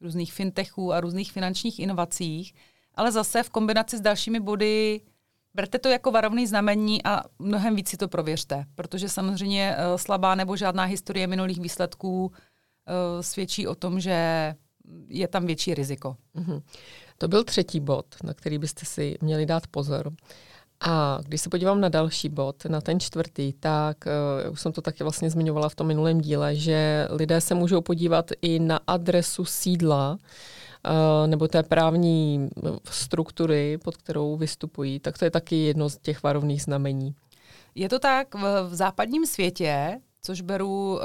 různých 0.00 0.32
fintechů 0.32 0.92
a 0.92 1.00
různých 1.00 1.32
finančních 1.32 1.78
inovacích, 1.78 2.54
ale 2.94 3.12
zase 3.12 3.42
v 3.42 3.50
kombinaci 3.50 3.98
s 3.98 4.00
dalšími 4.00 4.40
body 4.40 5.00
berte 5.54 5.78
to 5.78 5.88
jako 5.88 6.10
varovný 6.10 6.46
znamení 6.46 7.04
a 7.04 7.22
mnohem 7.38 7.76
víc 7.76 7.88
si 7.88 7.96
to 7.96 8.08
prověřte, 8.08 8.64
protože 8.74 9.08
samozřejmě 9.08 9.76
uh, 9.76 9.96
slabá 9.96 10.34
nebo 10.34 10.56
žádná 10.56 10.84
historie 10.84 11.26
minulých 11.26 11.60
výsledků 11.60 12.24
uh, 12.24 12.32
svědčí 13.20 13.66
o 13.66 13.74
tom, 13.74 14.00
že 14.00 14.54
je 15.08 15.28
tam 15.28 15.46
větší 15.46 15.74
riziko. 15.74 16.16
Mm-hmm. 16.36 16.62
To 17.18 17.28
byl 17.28 17.44
třetí 17.44 17.80
bod, 17.80 18.06
na 18.24 18.34
který 18.34 18.58
byste 18.58 18.86
si 18.86 19.18
měli 19.20 19.46
dát 19.46 19.66
pozor. 19.66 20.12
A 20.80 21.18
když 21.24 21.40
se 21.40 21.50
podívám 21.50 21.80
na 21.80 21.88
další 21.88 22.28
bod, 22.28 22.64
na 22.64 22.80
ten 22.80 23.00
čtvrtý, 23.00 23.52
tak 23.52 23.96
uh, 24.46 24.52
už 24.52 24.60
jsem 24.60 24.72
to 24.72 24.80
taky 24.80 25.02
vlastně 25.02 25.30
zmiňovala 25.30 25.68
v 25.68 25.74
tom 25.74 25.86
minulém 25.86 26.20
díle, 26.20 26.56
že 26.56 27.08
lidé 27.10 27.40
se 27.40 27.54
můžou 27.54 27.80
podívat 27.80 28.30
i 28.42 28.58
na 28.58 28.80
adresu 28.86 29.44
sídla 29.44 30.12
uh, 30.12 30.18
nebo 31.26 31.48
té 31.48 31.62
právní 31.62 32.48
struktury, 32.90 33.78
pod 33.84 33.96
kterou 33.96 34.36
vystupují, 34.36 35.00
tak 35.00 35.18
to 35.18 35.24
je 35.24 35.30
taky 35.30 35.56
jedno 35.56 35.88
z 35.88 35.98
těch 35.98 36.22
varovných 36.22 36.62
znamení. 36.62 37.14
Je 37.74 37.88
to 37.88 37.98
tak 37.98 38.34
v, 38.34 38.68
v 38.68 38.74
západním 38.74 39.26
světě, 39.26 40.00
což 40.22 40.40
beru 40.40 40.94
uh, 40.94 41.00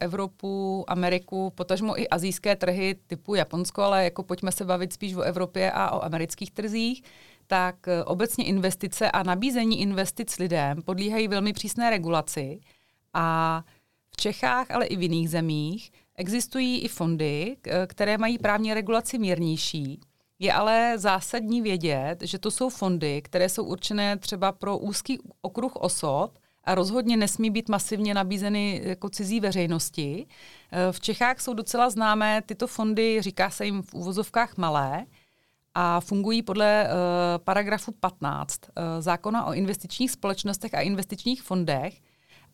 Evropu, 0.00 0.84
Ameriku, 0.88 1.52
potažmo 1.54 2.00
i 2.00 2.08
azijské 2.08 2.56
trhy 2.56 2.96
typu 3.06 3.34
Japonsko, 3.34 3.82
ale 3.82 4.04
jako 4.04 4.22
pojďme 4.22 4.52
se 4.52 4.64
bavit 4.64 4.92
spíš 4.92 5.14
o 5.14 5.22
Evropě 5.22 5.72
a 5.72 5.90
o 5.90 6.04
amerických 6.04 6.50
trzích, 6.50 7.02
tak 7.46 7.76
obecně 8.04 8.44
investice 8.44 9.10
a 9.10 9.22
nabízení 9.22 9.80
investic 9.80 10.38
lidem 10.38 10.82
podlíhají 10.82 11.28
velmi 11.28 11.52
přísné 11.52 11.90
regulaci 11.90 12.60
a 13.14 13.62
v 14.10 14.16
Čechách, 14.16 14.70
ale 14.70 14.86
i 14.86 14.96
v 14.96 15.02
jiných 15.02 15.30
zemích 15.30 15.92
existují 16.20 16.80
i 16.80 16.88
fondy, 16.88 17.56
které 17.86 18.18
mají 18.18 18.38
právní 18.38 18.74
regulaci 18.74 19.18
mírnější. 19.18 20.00
Je 20.38 20.52
ale 20.52 20.94
zásadní 20.96 21.62
vědět, 21.62 22.16
že 22.22 22.38
to 22.38 22.50
jsou 22.50 22.68
fondy, 22.68 23.22
které 23.22 23.48
jsou 23.48 23.64
určené 23.64 24.16
třeba 24.16 24.52
pro 24.52 24.78
úzký 24.78 25.18
okruh 25.42 25.76
osob, 25.76 26.38
a 26.64 26.74
rozhodně 26.74 27.16
nesmí 27.16 27.50
být 27.50 27.68
masivně 27.68 28.14
nabízeny 28.14 28.80
jako 28.84 29.08
cizí 29.08 29.40
veřejnosti. 29.40 30.26
V 30.90 31.00
Čechách 31.00 31.40
jsou 31.40 31.54
docela 31.54 31.90
známé 31.90 32.42
tyto 32.46 32.66
fondy, 32.66 33.22
říká 33.22 33.50
se 33.50 33.64
jim 33.64 33.82
v 33.82 33.94
úvozovkách 33.94 34.56
malé, 34.56 35.06
a 35.74 36.00
fungují 36.00 36.42
podle 36.42 36.84
uh, 36.84 37.44
paragrafu 37.44 37.92
15 37.92 38.60
uh, 38.68 38.82
zákona 39.00 39.44
o 39.44 39.52
investičních 39.52 40.10
společnostech 40.10 40.74
a 40.74 40.80
investičních 40.80 41.42
fondech. 41.42 42.00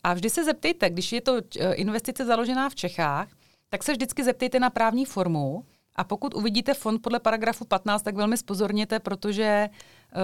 A 0.03 0.13
vždy 0.13 0.29
se 0.29 0.43
zeptejte, 0.43 0.89
když 0.89 1.11
je 1.11 1.21
to 1.21 1.41
investice 1.73 2.25
založená 2.25 2.69
v 2.69 2.75
Čechách, 2.75 3.27
tak 3.69 3.83
se 3.83 3.91
vždycky 3.91 4.23
zeptejte 4.23 4.59
na 4.59 4.69
právní 4.69 5.05
formu. 5.05 5.63
A 5.95 6.03
pokud 6.03 6.33
uvidíte 6.33 6.73
fond 6.73 7.01
podle 7.01 7.19
paragrafu 7.19 7.65
15, 7.65 8.01
tak 8.01 8.15
velmi 8.15 8.37
spozorněte, 8.37 8.99
protože 8.99 9.69
uh, 9.69 10.21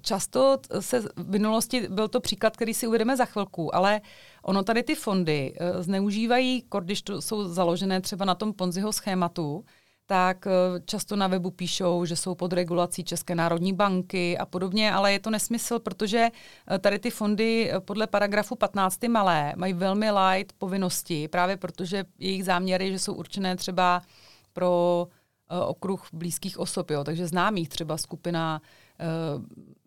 často 0.00 0.58
se 0.80 1.00
v 1.00 1.30
minulosti, 1.30 1.88
byl 1.90 2.08
to 2.08 2.20
příklad, 2.20 2.56
který 2.56 2.74
si 2.74 2.86
uvedeme 2.86 3.16
za 3.16 3.24
chvilku, 3.24 3.74
ale 3.74 4.00
ono 4.42 4.62
tady 4.62 4.82
ty 4.82 4.94
fondy 4.94 5.54
uh, 5.60 5.82
zneužívají, 5.82 6.64
když 6.80 7.02
to 7.02 7.22
jsou 7.22 7.44
založené 7.44 8.00
třeba 8.00 8.24
na 8.24 8.34
tom 8.34 8.52
Ponziho 8.52 8.92
schématu, 8.92 9.64
tak 10.06 10.46
eh, 10.46 10.80
často 10.84 11.16
na 11.16 11.26
webu 11.26 11.50
píšou, 11.50 12.04
že 12.04 12.16
jsou 12.16 12.34
pod 12.34 12.52
regulací 12.52 13.04
České 13.04 13.34
národní 13.34 13.72
banky 13.72 14.38
a 14.38 14.46
podobně, 14.46 14.92
ale 14.92 15.12
je 15.12 15.18
to 15.18 15.30
nesmysl, 15.30 15.78
protože 15.78 16.28
eh, 16.70 16.78
tady 16.78 16.98
ty 16.98 17.10
fondy 17.10 17.70
eh, 17.70 17.80
podle 17.80 18.06
paragrafu 18.06 18.56
15 18.56 19.02
malé 19.08 19.52
mají 19.56 19.72
velmi 19.72 20.10
light 20.10 20.52
povinnosti, 20.58 21.28
právě 21.28 21.56
protože 21.56 22.04
jejich 22.18 22.44
záměry, 22.44 22.92
že 22.92 22.98
jsou 22.98 23.14
určené 23.14 23.56
třeba 23.56 24.02
pro 24.52 25.06
okruh 25.66 26.06
blízkých 26.12 26.58
osob, 26.58 26.90
jo. 26.90 27.04
takže 27.04 27.26
známých 27.26 27.68
třeba 27.68 27.96
skupina 27.96 28.60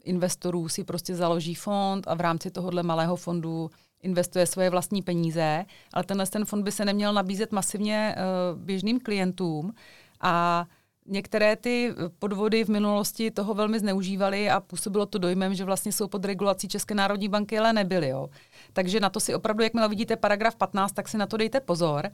investorů 0.04 0.70
si 0.70 0.84
prostě 0.84 1.16
založí 1.16 1.56
fond 1.56 2.08
a 2.08 2.16
v 2.16 2.22
rámci 2.22 2.52
tohohle 2.52 2.84
malého 2.84 3.16
fondu 3.16 3.70
investuje 4.02 4.46
svoje 4.46 4.70
vlastní 4.70 5.02
peníze, 5.02 5.66
ale 5.94 6.04
tenhle 6.04 6.26
ten 6.26 6.46
fond 6.46 6.64
by 6.64 6.72
se 6.72 6.86
neměl 6.86 7.14
nabízet 7.14 7.52
masivně 7.52 8.16
běžným 8.56 9.00
klientům, 9.00 9.74
a 10.22 10.66
některé 11.08 11.56
ty 11.56 11.96
podvody 12.20 12.64
v 12.64 12.70
minulosti 12.70 13.32
toho 13.32 13.54
velmi 13.54 13.80
zneužívaly 13.80 14.50
a 14.50 14.60
působilo 14.60 15.06
to 15.06 15.18
dojmem, 15.18 15.56
že 15.56 15.66
vlastně 15.66 15.92
jsou 15.92 16.08
pod 16.08 16.26
regulací 16.26 16.68
České 16.68 16.96
národní 16.96 17.30
banky, 17.30 17.60
ale 17.60 17.74
nebyly. 17.74 18.10
Jo. 18.10 18.30
Takže 18.74 19.00
na 19.00 19.10
to 19.10 19.20
si 19.20 19.36
opravdu, 19.36 19.64
jakmile 19.64 19.90
vidíte 19.90 20.16
paragraf 20.16 20.56
15, 20.56 20.92
tak 20.92 21.08
si 21.08 21.18
na 21.18 21.26
to 21.26 21.38
dejte 21.38 21.60
pozor. 21.60 22.10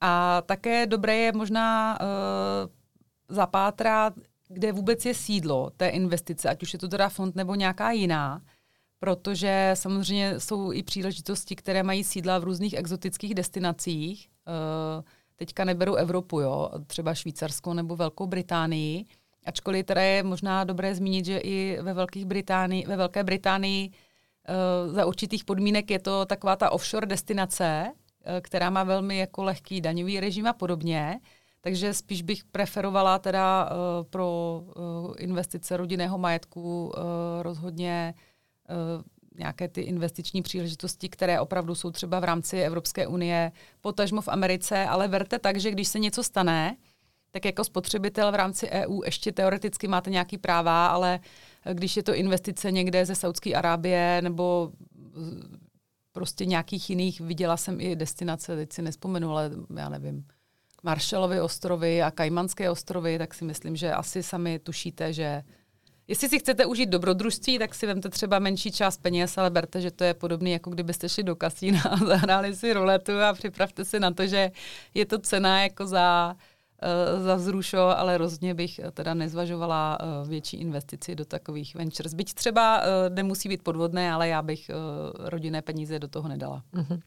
A 0.00 0.42
také 0.46 0.86
dobré 0.86 1.16
je 1.16 1.32
možná 1.32 1.98
uh, 2.00 2.06
zapátrat, 3.36 4.14
kde 4.48 4.72
vůbec 4.72 5.04
je 5.04 5.14
sídlo 5.14 5.70
té 5.76 5.88
investice, 5.88 6.48
ať 6.48 6.62
už 6.62 6.72
je 6.72 6.78
to 6.78 6.88
teda 6.88 7.08
fond 7.08 7.34
nebo 7.34 7.54
nějaká 7.54 7.90
jiná, 7.90 8.42
protože 8.98 9.70
samozřejmě 9.74 10.40
jsou 10.40 10.72
i 10.72 10.82
příležitosti, 10.82 11.56
které 11.56 11.82
mají 11.82 12.04
sídla 12.04 12.38
v 12.38 12.44
různých 12.44 12.74
exotických 12.74 13.34
destinacích. 13.34 14.28
Uh, 14.98 15.04
teďka 15.36 15.64
neberu 15.64 15.94
Evropu, 15.94 16.40
jo, 16.40 16.70
třeba 16.86 17.14
Švýcarsko 17.14 17.74
nebo 17.74 17.96
Velkou 17.96 18.26
Británii, 18.26 19.04
ačkoliv 19.46 19.86
teda 19.86 20.02
je 20.02 20.22
možná 20.22 20.64
dobré 20.64 20.94
zmínit, 20.94 21.24
že 21.24 21.38
i 21.38 21.78
ve, 21.82 21.94
Velkých 21.94 22.24
Británii, 22.24 22.86
ve 22.86 22.96
Velké 22.96 23.24
Británii 23.24 23.88
uh, 23.88 24.94
za 24.94 25.06
určitých 25.06 25.44
podmínek 25.44 25.90
je 25.90 25.98
to 25.98 26.26
taková 26.26 26.56
ta 26.56 26.70
offshore 26.70 27.06
destinace, 27.06 27.84
uh, 27.92 28.32
která 28.40 28.70
má 28.70 28.84
velmi 28.84 29.18
jako 29.18 29.42
lehký 29.42 29.80
daňový 29.80 30.20
režim 30.20 30.46
a 30.46 30.52
podobně, 30.52 31.20
takže 31.60 31.94
spíš 31.94 32.22
bych 32.22 32.44
preferovala 32.44 33.18
teda 33.18 33.64
uh, 33.64 34.04
pro 34.10 34.60
uh, 34.64 35.14
investice 35.18 35.76
rodinného 35.76 36.18
majetku 36.18 36.86
uh, 36.86 37.02
rozhodně 37.42 38.14
uh, 38.70 39.02
nějaké 39.34 39.68
ty 39.68 39.80
investiční 39.80 40.42
příležitosti, 40.42 41.08
které 41.08 41.40
opravdu 41.40 41.74
jsou 41.74 41.90
třeba 41.90 42.20
v 42.20 42.24
rámci 42.24 42.58
Evropské 42.58 43.06
unie, 43.06 43.52
potažmo 43.80 44.20
v 44.20 44.28
Americe, 44.28 44.84
ale 44.84 45.08
verte 45.08 45.38
tak, 45.38 45.56
že 45.56 45.70
když 45.70 45.88
se 45.88 45.98
něco 45.98 46.22
stane, 46.22 46.76
tak 47.30 47.44
jako 47.44 47.64
spotřebitel 47.64 48.32
v 48.32 48.34
rámci 48.34 48.68
EU 48.70 49.02
ještě 49.04 49.32
teoreticky 49.32 49.88
máte 49.88 50.10
nějaký 50.10 50.38
práva, 50.38 50.86
ale 50.86 51.20
když 51.72 51.96
je 51.96 52.02
to 52.02 52.14
investice 52.14 52.72
někde 52.72 53.06
ze 53.06 53.14
Saudské 53.14 53.54
Arábie 53.54 54.22
nebo 54.22 54.72
prostě 56.12 56.46
nějakých 56.46 56.90
jiných, 56.90 57.20
viděla 57.20 57.56
jsem 57.56 57.80
i 57.80 57.96
destinace, 57.96 58.56
teď 58.56 58.72
si 58.72 58.82
nespomenu, 58.82 59.30
ale 59.30 59.50
já 59.76 59.88
nevím, 59.88 60.26
Marshallovy 60.82 61.40
ostrovy 61.40 62.02
a 62.02 62.10
Kajmanské 62.10 62.70
ostrovy, 62.70 63.18
tak 63.18 63.34
si 63.34 63.44
myslím, 63.44 63.76
že 63.76 63.92
asi 63.92 64.22
sami 64.22 64.58
tušíte, 64.58 65.12
že 65.12 65.42
Jestli 66.08 66.28
si 66.28 66.38
chcete 66.38 66.66
užít 66.66 66.88
dobrodružství, 66.88 67.58
tak 67.58 67.74
si 67.74 67.86
vemte 67.86 68.08
třeba 68.08 68.38
menší 68.38 68.72
část 68.72 69.02
peněz, 69.02 69.38
ale 69.38 69.50
berte, 69.50 69.80
že 69.80 69.90
to 69.90 70.04
je 70.04 70.14
podobné, 70.14 70.50
jako 70.50 70.70
kdybyste 70.70 71.08
šli 71.08 71.22
do 71.22 71.36
kasína 71.36 71.82
a 71.90 71.96
zahráli 72.06 72.56
si 72.56 72.72
ruletu 72.72 73.12
a 73.20 73.32
připravte 73.32 73.84
si 73.84 74.00
na 74.00 74.10
to, 74.10 74.26
že 74.26 74.50
je 74.94 75.06
to 75.06 75.18
cena 75.18 75.62
jako 75.62 75.86
za, 75.86 76.36
uh, 77.16 77.24
za 77.24 77.34
vzrušo, 77.34 77.78
ale 77.78 78.18
rozhodně 78.18 78.54
bych 78.54 78.80
teda 78.92 79.14
nezvažovala 79.14 79.98
uh, 80.00 80.28
větší 80.28 80.56
investici 80.56 81.14
do 81.14 81.24
takových 81.24 81.74
ventures. 81.74 82.14
Byť 82.14 82.34
třeba 82.34 82.82
nemusí 83.08 83.48
být 83.48 83.62
podvodné, 83.62 84.12
ale 84.12 84.28
já 84.28 84.42
bych 84.42 84.70
rodinné 85.18 85.62
peníze 85.62 85.98
do 85.98 86.08
toho 86.08 86.28
nedala. 86.28 86.62
Mm-hmm. 86.74 87.00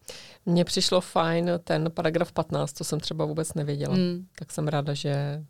Mně 0.45 0.65
přišlo 0.65 1.01
fajn 1.01 1.51
ten 1.63 1.91
paragraf 1.93 2.31
15, 2.31 2.73
to 2.73 2.83
jsem 2.83 2.99
třeba 2.99 3.25
vůbec 3.25 3.53
nevěděla. 3.53 3.95
Mm. 3.95 4.25
Tak 4.39 4.51
jsem 4.51 4.67
ráda, 4.67 4.93
že 4.93 5.43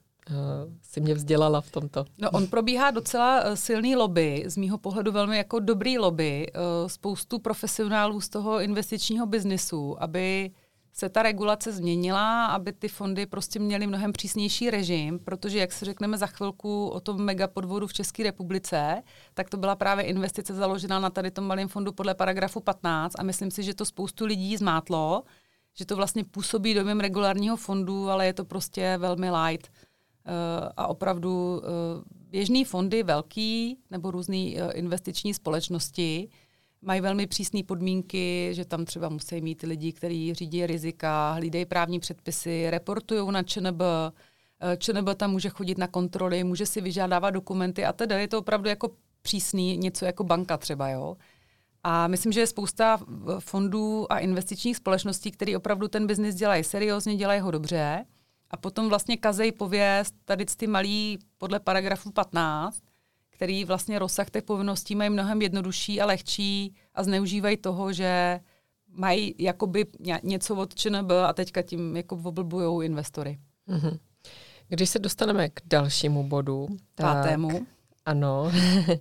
si 0.82 1.02
mě 1.02 1.14
vzdělala 1.14 1.62
v 1.62 1.72
tomto. 1.72 2.06
No 2.18 2.30
on 2.30 2.48
probíhá 2.48 2.92
docela 2.92 3.44
uh, 3.44 3.54
silný 3.54 3.96
lobby, 3.96 4.44
z 4.48 4.58
mýho 4.58 4.78
pohledu 4.78 5.12
velmi 5.12 5.38
jako 5.38 5.60
dobrý 5.60 5.98
lobby, 5.98 6.48
uh, 6.52 6.88
spoustu 6.88 7.40
profesionálů 7.40 8.22
z 8.22 8.30
toho 8.30 8.62
investičního 8.62 9.26
biznisu, 9.26 10.04
aby 10.04 10.52
se 10.98 11.10
ta 11.10 11.24
regulace 11.24 11.72
změnila, 11.72 12.46
aby 12.46 12.74
ty 12.74 12.88
fondy 12.88 13.26
prostě 13.26 13.60
měly 13.60 13.88
mnohem 13.88 14.14
přísnější 14.14 14.70
režim, 14.70 15.20
protože 15.20 15.60
jak 15.60 15.72
se 15.72 15.86
řekneme 15.86 16.18
za 16.18 16.28
chvilku 16.28 16.88
o 16.88 17.00
tom 17.00 17.22
megapodvodu 17.22 17.88
v 17.88 17.94
České 17.94 18.24
republice, 18.24 19.04
tak 19.34 19.50
to 19.50 19.58
byla 19.58 19.76
právě 19.76 20.06
investice 20.06 20.54
založená 20.54 21.00
na 21.00 21.10
tady 21.10 21.32
tom 21.32 21.46
malém 21.46 21.68
fondu 21.68 21.92
podle 21.92 22.16
paragrafu 22.16 22.60
15 22.60 23.16
a 23.20 23.24
myslím 23.24 23.52
si, 23.52 23.64
že 23.64 23.74
to 23.74 23.86
spoustu 23.86 24.26
lidí 24.26 24.58
zmátlo, 24.58 25.24
že 25.74 25.86
to 25.86 25.96
vlastně 25.96 26.24
působí 26.24 26.74
dojmem 26.74 27.00
regulárního 27.00 27.58
fondu, 27.58 28.10
ale 28.10 28.26
je 28.26 28.34
to 28.34 28.46
prostě 28.46 28.98
velmi 28.98 29.32
light. 29.32 29.72
Eh, 30.28 30.70
a 30.78 30.88
opravdu 30.88 31.62
eh, 31.64 31.68
běžný 32.30 32.66
fondy 32.66 33.04
velký 33.04 33.78
nebo 33.92 34.12
různé 34.12 34.38
eh, 34.38 34.72
investiční 34.74 35.34
společnosti 35.34 36.30
mají 36.82 37.02
velmi 37.02 37.28
přísné 37.28 37.64
podmínky, 37.64 38.50
že 38.52 38.66
tam 38.66 38.86
třeba 38.86 39.10
musí 39.10 39.42
mít 39.42 39.62
lidi, 39.62 39.94
kteří 39.94 40.34
řídí 40.34 40.66
rizika, 40.66 41.32
hlídají 41.32 41.66
právní 41.66 42.00
předpisy, 42.00 42.70
reportují 42.70 43.32
na 43.32 43.44
ČNB, 43.44 43.82
ČNB 44.78 45.10
tam 45.16 45.32
může 45.32 45.50
chodit 45.50 45.78
na 45.78 45.88
kontroly, 45.88 46.44
může 46.44 46.66
si 46.66 46.82
vyžádávat 46.82 47.30
dokumenty 47.30 47.86
a 47.86 47.94
teda 47.94 48.20
je 48.20 48.28
to 48.28 48.40
opravdu 48.40 48.70
jako 48.70 48.92
přísný, 49.22 49.78
něco 49.78 50.06
jako 50.06 50.24
banka 50.24 50.58
třeba, 50.58 50.90
jo. 50.90 51.18
A 51.84 52.08
myslím, 52.08 52.32
že 52.32 52.40
je 52.40 52.48
spousta 52.48 53.00
fondů 53.40 54.12
a 54.12 54.20
investičních 54.20 54.78
společností, 54.78 55.32
které 55.32 55.58
opravdu 55.58 55.88
ten 55.88 56.08
biznis 56.08 56.36
dělají 56.36 56.64
seriózně, 56.64 57.16
dělají 57.16 57.42
ho 57.42 57.52
dobře 57.52 58.06
a 58.51 58.58
potom 58.58 58.89
vlastně 58.89 59.18
kazej 59.18 59.51
pověst 59.51 60.16
tady 60.25 60.46
ty 60.46 60.68
malý 60.68 61.20
podle 61.38 61.60
paragrafu 61.60 62.12
15, 62.12 62.82
který 63.30 63.66
vlastně 63.66 64.00
rozsah 64.00 64.30
těch 64.30 64.44
povinností 64.44 64.96
mají 64.96 65.10
mnohem 65.10 65.42
jednodušší 65.42 66.01
a 66.01 66.06
lehčí 66.06 66.75
a 66.94 67.04
zneužívají 67.04 67.58
toho, 67.58 67.94
že 67.94 68.39
mají 68.88 69.36
jakoby 69.39 69.86
něco 70.24 70.56
od 70.56 70.75
ČNB 70.75 71.12
a 71.12 71.34
teďka 71.34 71.62
tím 71.62 71.98
jako 71.98 72.22
oblbujou 72.24 72.82
investory. 72.82 73.39
Mm-hmm. 73.70 74.00
Když 74.68 74.89
se 74.89 75.00
dostaneme 75.00 75.50
k 75.50 75.62
dalšímu 75.66 76.24
bodu. 76.24 76.68
Pátému. 76.96 77.68
ano. 78.06 78.51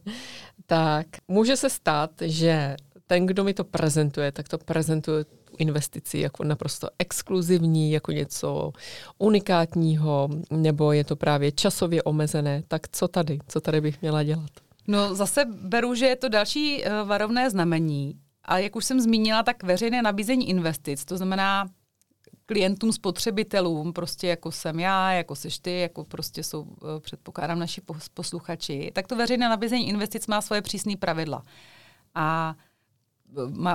tak 0.66 1.06
může 1.28 1.56
se 1.56 1.70
stát, 1.70 2.10
že 2.22 2.76
ten, 3.06 3.26
kdo 3.26 3.44
mi 3.44 3.54
to 3.54 3.64
prezentuje, 3.64 4.32
tak 4.32 4.48
to 4.48 4.58
prezentuje 4.58 5.24
investici 5.58 6.18
jako 6.18 6.44
naprosto 6.44 6.88
exkluzivní, 6.98 7.92
jako 7.92 8.12
něco 8.12 8.72
unikátního, 9.18 10.28
nebo 10.50 10.92
je 10.92 11.04
to 11.04 11.16
právě 11.16 11.52
časově 11.52 12.02
omezené, 12.02 12.62
tak 12.68 12.88
co 12.92 13.08
tady? 13.08 13.38
Co 13.48 13.60
tady 13.60 13.80
bych 13.80 14.02
měla 14.02 14.22
dělat? 14.22 14.50
No 14.88 15.14
zase 15.14 15.44
beru, 15.44 15.94
že 15.94 16.06
je 16.06 16.16
to 16.16 16.28
další 16.28 16.84
uh, 16.84 17.08
varovné 17.08 17.50
znamení. 17.50 18.14
A 18.44 18.58
jak 18.58 18.76
už 18.76 18.84
jsem 18.84 19.00
zmínila, 19.00 19.42
tak 19.42 19.62
veřejné 19.62 20.02
nabízení 20.02 20.48
investic, 20.48 21.04
to 21.04 21.16
znamená 21.16 21.66
klientům, 22.46 22.92
spotřebitelům, 22.92 23.92
prostě 23.92 24.26
jako 24.26 24.52
jsem 24.52 24.80
já, 24.80 25.12
jako 25.12 25.34
seš 25.36 25.58
ty, 25.58 25.80
jako 25.80 26.04
prostě 26.04 26.42
jsou, 26.42 26.66
eh, 26.82 27.00
předpokládám, 27.00 27.58
naši 27.58 27.82
posluchači, 28.14 28.90
tak 28.94 29.06
to 29.06 29.16
veřejné 29.16 29.48
nabízení 29.48 29.88
investic 29.88 30.26
má 30.26 30.40
svoje 30.40 30.62
přísné 30.62 30.96
pravidla. 30.96 31.42
A 32.14 32.54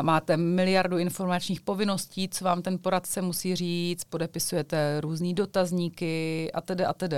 máte 0.02 0.38
miliardu 0.38 0.98
informačních 0.98 1.62
povinností, 1.62 2.30
co 2.30 2.46
vám 2.46 2.62
ten 2.62 2.78
poradce 2.80 3.22
musí 3.22 3.56
říct, 3.56 4.04
podepisujete 4.04 5.02
různý 5.02 5.34
dotazníky 5.34 6.52
a 6.54 6.62
tedy 6.62 6.86
a 6.86 6.94
tedy. 6.94 7.18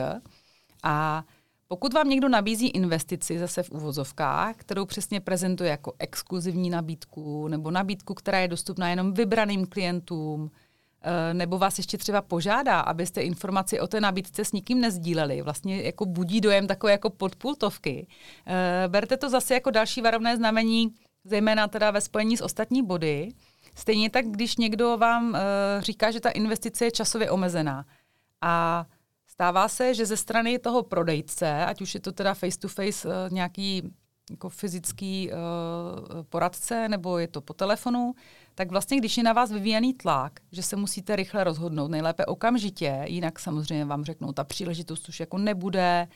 A 0.84 1.24
pokud 1.68 1.94
vám 1.94 2.10
někdo 2.10 2.30
nabízí 2.30 2.68
investici 2.68 3.40
zase 3.40 3.64
v 3.64 3.72
uvozovkách, 3.72 4.56
kterou 4.56 4.86
přesně 4.86 5.20
prezentuje 5.20 5.70
jako 5.70 5.94
exkluzivní 6.00 6.70
nabídku 6.70 7.48
nebo 7.48 7.72
nabídku, 7.72 8.14
která 8.14 8.40
je 8.40 8.48
dostupná 8.48 8.90
jenom 8.90 9.14
vybraným 9.14 9.66
klientům, 9.66 10.52
eh, 11.02 11.34
nebo 11.34 11.58
vás 11.58 11.78
ještě 11.78 11.98
třeba 11.98 12.22
požádá, 12.22 12.80
abyste 12.80 13.22
informaci 13.22 13.80
o 13.80 13.88
té 13.88 14.02
nabídce 14.02 14.46
s 14.46 14.52
nikým 14.52 14.82
nezdíleli, 14.82 15.42
vlastně 15.42 15.82
jako 15.82 16.06
budí 16.06 16.42
dojem 16.42 16.68
takové 16.68 16.92
jako 16.92 17.10
podpultovky. 17.10 18.08
Eh, 18.48 18.88
berte 18.88 19.18
to 19.18 19.30
zase 19.30 19.54
jako 19.54 19.72
další 19.72 20.02
varovné 20.02 20.38
znamení, 20.38 20.94
zejména 21.24 21.68
teda 21.68 21.92
ve 21.92 22.02
spojení 22.02 22.38
s 22.38 22.42
ostatní 22.42 22.84
body. 22.84 23.34
Stejně 23.76 24.10
tak, 24.10 24.26
když 24.26 24.58
někdo 24.58 24.98
vám 24.98 25.30
uh, 25.30 25.38
říká, 25.80 26.12
že 26.12 26.20
ta 26.20 26.30
investice 26.30 26.86
je 26.86 26.92
časově 26.92 27.32
omezená 27.32 27.86
a 28.42 28.86
stává 29.28 29.68
se, 29.68 29.94
že 29.94 30.06
ze 30.06 30.18
strany 30.18 30.60
toho 30.60 30.84
prodejce, 30.84 31.66
ať 31.66 31.82
už 31.82 31.94
je 31.94 32.00
to 32.00 32.12
teda 32.12 32.34
face-to-face 32.34 33.08
uh, 33.08 33.14
nějaký 33.34 33.94
jako 34.30 34.50
fyzický 34.50 35.30
uh, 35.32 36.24
poradce 36.24 36.90
nebo 36.90 37.18
je 37.18 37.28
to 37.28 37.42
po 37.42 37.54
telefonu, 37.54 38.14
tak 38.56 38.72
vlastně, 38.72 38.98
když 38.98 39.18
je 39.18 39.24
na 39.24 39.34
vás 39.34 39.52
vyvíjený 39.52 39.94
tlak, 39.94 40.40
že 40.52 40.64
se 40.64 40.76
musíte 40.76 41.16
rychle 41.16 41.44
rozhodnout, 41.44 41.88
nejlépe 41.88 42.26
okamžitě, 42.26 43.04
jinak 43.06 43.40
samozřejmě 43.40 43.86
vám 43.86 44.04
řeknou, 44.06 44.32
ta 44.32 44.44
příležitost 44.44 45.10
už 45.10 45.20
jako 45.20 45.38
nebude, 45.38 46.08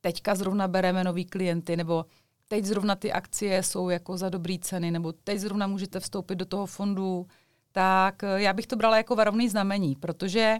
teďka 0.00 0.34
zrovna 0.34 0.68
bereme 0.68 1.04
nový 1.04 1.24
klienty, 1.24 1.76
nebo 1.76 2.06
teď 2.48 2.64
zrovna 2.64 2.94
ty 2.96 3.12
akcie 3.12 3.62
jsou 3.62 3.88
jako 3.88 4.16
za 4.16 4.28
dobrý 4.28 4.58
ceny, 4.58 4.90
nebo 4.90 5.12
teď 5.12 5.38
zrovna 5.38 5.66
můžete 5.66 6.00
vstoupit 6.00 6.36
do 6.36 6.44
toho 6.44 6.66
fondu, 6.66 7.26
tak 7.72 8.24
eh, 8.24 8.42
já 8.42 8.52
bych 8.52 8.66
to 8.66 8.76
brala 8.76 8.96
jako 8.96 9.16
varovný 9.16 9.48
znamení, 9.48 9.94
protože 9.94 10.56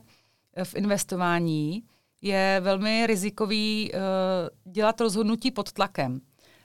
eh, 0.57 0.65
v 0.65 0.75
investování 0.75 1.85
je 2.23 2.61
velmi 2.61 3.07
rizikový 3.07 3.93
uh, 3.93 4.73
dělat 4.73 5.01
rozhodnutí 5.01 5.51
pod 5.51 5.73
tlakem. 5.73 6.21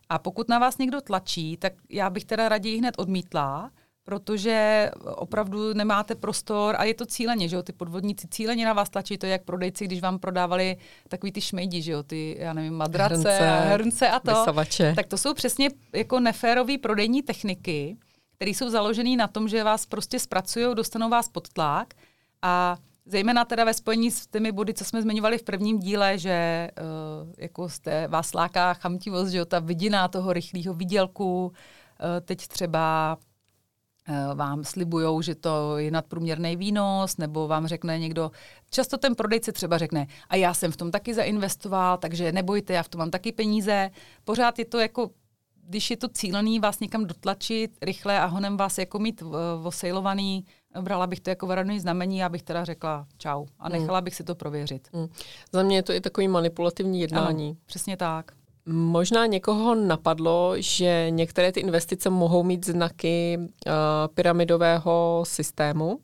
A 0.09 0.19
pokud 0.19 0.49
na 0.49 0.59
vás 0.59 0.77
někdo 0.77 1.01
tlačí, 1.01 1.57
tak 1.57 1.73
já 1.89 2.09
bych 2.09 2.25
teda 2.25 2.49
raději 2.49 2.77
hned 2.77 2.95
odmítla, 2.97 3.71
protože 4.11 4.91
opravdu 5.03 5.73
nemáte 5.73 6.15
prostor 6.15 6.75
a 6.77 6.83
je 6.83 6.93
to 6.93 7.05
cíleně, 7.05 7.49
že 7.49 7.55
jo, 7.55 7.63
ty 7.63 7.73
podvodníci 7.73 8.27
cíleně 8.27 8.65
na 8.65 8.73
vás 8.73 8.89
tlačí, 8.89 9.17
to 9.17 9.25
je 9.25 9.31
jak 9.31 9.43
prodejci, 9.43 9.85
když 9.85 10.01
vám 10.01 10.19
prodávali 10.19 10.77
takový 11.07 11.31
ty 11.31 11.41
šmejdi, 11.41 11.81
že 11.81 11.91
jo, 11.91 12.03
ty, 12.03 12.35
já 12.39 12.53
nevím, 12.53 12.73
madrace, 12.73 13.15
hrnce, 13.15 13.73
hrnce 13.73 14.09
a 14.09 14.19
to. 14.19 14.31
Vysavače. 14.31 14.93
Tak 14.95 15.07
to 15.07 15.17
jsou 15.17 15.33
přesně 15.33 15.69
jako 15.95 16.19
neférové 16.19 16.77
prodejní 16.77 17.21
techniky, 17.21 17.97
které 18.35 18.51
jsou 18.51 18.69
založené 18.69 19.15
na 19.15 19.27
tom, 19.27 19.47
že 19.47 19.63
vás 19.63 19.85
prostě 19.85 20.19
zpracují, 20.19 20.75
dostanou 20.75 21.09
vás 21.09 21.27
pod 21.27 21.49
tlak 21.49 21.93
a 22.41 22.77
Zejména 23.05 23.45
teda 23.45 23.63
ve 23.63 23.73
spojení 23.73 24.11
s 24.11 24.27
těmi 24.27 24.51
body, 24.51 24.73
co 24.73 24.85
jsme 24.85 25.01
zmiňovali 25.01 25.37
v 25.37 25.43
prvním 25.43 25.79
díle, 25.79 26.17
že 26.17 26.69
uh, 26.77 27.33
jako 27.37 27.69
jste, 27.69 28.07
vás 28.07 28.33
láká 28.33 28.73
chamtivost, 28.73 29.31
že 29.31 29.37
jo, 29.37 29.45
ta 29.45 29.59
vidina 29.59 30.07
toho 30.07 30.33
rychlého 30.33 30.73
výdělku, 30.73 31.45
uh, 31.45 31.51
teď 32.25 32.47
třeba 32.47 33.17
Eh, 33.17 33.30
vám 34.35 34.63
slibují, 34.63 35.23
že 35.23 35.35
to 35.35 35.77
je 35.77 35.91
nadprůměrný 35.91 36.55
výnos, 36.55 37.17
nebo 37.17 37.47
vám 37.47 37.67
řekne 37.67 37.99
někdo, 37.99 38.31
často 38.69 38.97
ten 38.97 39.15
prodejce 39.15 39.51
třeba 39.51 39.77
řekne, 39.77 40.07
a 40.29 40.35
já 40.35 40.53
jsem 40.53 40.71
v 40.71 40.77
tom 40.77 40.91
taky 40.91 41.13
zainvestoval, 41.13 41.97
takže 41.97 42.31
nebojte, 42.31 42.73
já 42.73 42.83
v 42.83 42.89
tom 42.89 42.99
mám 42.99 43.11
taky 43.11 43.31
peníze. 43.31 43.89
Pořád 44.23 44.59
je 44.59 44.65
to 44.65 44.79
jako, 44.79 45.09
když 45.67 45.91
je 45.91 45.97
to 45.97 46.07
cílený, 46.07 46.59
vás 46.59 46.79
někam 46.79 47.05
dotlačit 47.05 47.71
rychle 47.81 48.19
a 48.19 48.25
honem 48.25 48.57
vás 48.57 48.77
jako 48.77 48.99
mít 48.99 49.23
osejlovaný, 49.63 50.45
brala 50.81 51.07
bych 51.07 51.19
to 51.19 51.29
jako 51.29 51.47
varovný 51.47 51.79
znamení, 51.79 52.23
abych 52.23 52.43
teda 52.43 52.65
řekla 52.65 53.07
čau 53.17 53.45
a 53.59 53.69
hmm. 53.69 53.79
nechala 53.79 54.01
bych 54.01 54.15
si 54.15 54.23
to 54.23 54.35
prověřit. 54.35 54.87
Hmm. 54.93 55.07
Za 55.51 55.63
mě 55.63 55.75
je 55.75 55.83
to 55.83 55.93
i 55.93 56.01
takový 56.01 56.27
manipulativní 56.27 57.01
jednání. 57.01 57.49
Ano, 57.49 57.57
přesně 57.65 57.97
tak. 57.97 58.31
Možná 58.65 59.25
někoho 59.25 59.75
napadlo, 59.75 60.53
že 60.57 61.07
některé 61.09 61.51
ty 61.51 61.59
investice 61.59 62.09
mohou 62.09 62.43
mít 62.43 62.65
znaky 62.65 63.37
uh, 63.39 63.73
pyramidového 64.13 65.23
systému, 65.27 65.99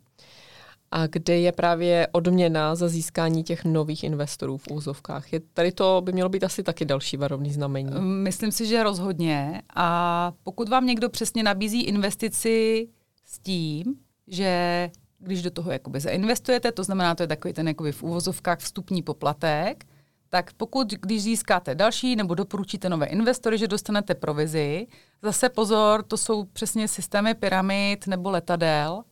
a 0.92 1.08
kde 1.08 1.38
je 1.40 1.52
právě 1.52 2.08
odměna 2.12 2.76
za 2.76 2.88
získání 2.88 3.44
těch 3.44 3.66
nových 3.66 4.04
investorů 4.04 4.58
v 4.58 4.72
úzovkách. 4.72 5.34
Je, 5.34 5.40
tady 5.54 5.72
to 5.72 6.02
by 6.06 6.12
mělo 6.12 6.30
být 6.30 6.44
asi 6.44 6.64
taky 6.64 6.86
další 6.86 7.18
varovný 7.18 7.52
znamení. 7.52 7.92
Myslím 8.00 8.52
si, 8.52 8.66
že 8.66 8.84
rozhodně. 8.84 9.62
A 9.76 10.32
pokud 10.44 10.70
vám 10.70 10.86
někdo 10.86 11.10
přesně 11.10 11.44
nabízí 11.44 11.82
investici 11.82 12.88
s 13.26 13.40
tím, 13.40 13.96
že 14.28 14.90
když 15.20 15.42
do 15.42 15.52
toho 15.52 15.72
jakoby 15.72 16.00
zainvestujete, 16.00 16.72
to 16.72 16.84
znamená, 16.84 17.16
to 17.16 17.24
je 17.24 17.28
takový 17.28 17.54
ten 17.54 17.68
jakoby 17.68 17.92
v 17.92 18.04
úvozovkách 18.04 18.60
vstupní 18.60 19.04
poplatek, 19.04 19.86
tak 20.30 20.54
pokud, 20.54 20.88
když 20.94 21.24
získáte 21.24 21.76
další 21.76 22.16
nebo 22.16 22.36
doporučíte 22.36 22.90
nové 22.90 23.06
investory, 23.06 23.58
že 23.58 23.68
dostanete 23.68 24.16
provizi, 24.16 24.88
zase 25.22 25.50
pozor, 25.50 26.04
to 26.04 26.18
jsou 26.18 26.44
přesně 26.44 26.88
systémy 26.88 27.34
pyramid 27.34 28.08
nebo 28.08 28.30
letadel 28.30 29.04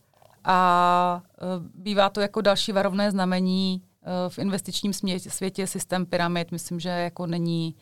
a 0.44 1.22
e, 1.38 1.44
bývá 1.74 2.08
to 2.08 2.20
jako 2.20 2.40
další 2.40 2.72
varovné 2.72 3.10
znamení 3.10 3.82
e, 3.82 4.30
v 4.30 4.38
investičním 4.38 4.92
světě 5.18 5.66
systém 5.66 6.06
pyramid, 6.06 6.52
myslím, 6.52 6.80
že 6.80 6.88
jako 6.88 7.26
není, 7.26 7.76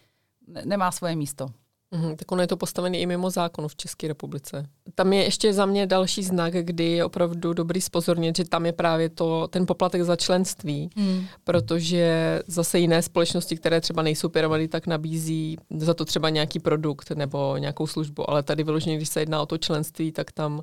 nemá 0.64 0.90
svoje 0.90 1.16
místo. 1.16 1.46
Mm, 1.94 2.16
tak 2.16 2.33
ono 2.33 2.42
je 2.42 2.46
to 2.46 2.57
postavené 2.57 2.98
i 2.98 3.07
mimo 3.07 3.30
zákonu 3.30 3.68
v 3.68 3.76
České 3.76 4.09
republice. 4.09 4.66
Tam 4.94 5.12
je 5.12 5.24
ještě 5.24 5.52
za 5.52 5.66
mě 5.66 5.87
další 5.87 6.22
znak, 6.22 6.52
kdy 6.52 6.85
je 6.85 7.04
opravdu 7.04 7.52
dobrý 7.52 7.80
spozornit, 7.80 8.37
že 8.37 8.44
tam 8.44 8.66
je 8.66 8.72
právě 8.72 9.09
to, 9.09 9.48
ten 9.48 9.66
poplatek 9.66 10.02
za 10.02 10.16
členství, 10.16 10.90
mm. 10.96 11.24
protože 11.44 12.40
zase 12.46 12.78
jiné 12.78 13.02
společnosti, 13.02 13.57
které 13.57 13.80
třeba 13.80 14.02
nejsou 14.02 14.28
pyramidy, 14.28 14.68
tak 14.68 14.87
nabízí 14.87 15.57
za 15.76 15.94
to 15.94 16.04
třeba 16.04 16.30
nějaký 16.30 16.59
produkt 16.59 17.11
nebo 17.11 17.57
nějakou 17.57 17.87
službu, 17.87 18.30
ale 18.30 18.42
tady 18.42 18.64
vyloženě, 18.64 18.96
když 18.96 19.09
se 19.09 19.20
jedná 19.20 19.42
o 19.42 19.46
to 19.46 19.59
členství, 19.59 20.12
tak 20.12 20.33
tam 20.33 20.62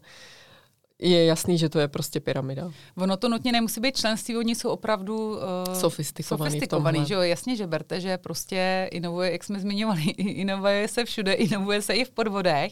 je 1.02 1.26
jasný, 1.26 1.58
že 1.58 1.70
to 1.70 1.80
je 1.80 1.88
prostě 1.88 2.20
pyramida. 2.20 2.72
Ono 2.98 3.18
to 3.18 3.30
nutně 3.30 3.52
nemusí 3.52 3.82
být 3.82 3.98
členství, 3.98 4.38
oni 4.38 4.56
jsou 4.56 4.70
opravdu 4.70 5.30
uh, 5.30 5.40
sofistikovaný. 5.74 6.52
sofistikovaný 6.52 7.06
že 7.06 7.14
jo, 7.14 7.22
jasně, 7.22 7.56
že 7.56 7.68
berte, 7.68 8.02
že 8.02 8.18
prostě 8.18 8.90
inovuje, 8.92 9.32
jak 9.32 9.44
jsme 9.44 9.60
zmiňovali, 9.60 10.02
inovuje 10.18 10.88
se 10.88 11.06
všude, 11.06 11.34
inovuje 11.50 11.82
se 11.82 11.94
i 11.94 12.06
v 12.06 12.12
podvodech, 12.12 12.72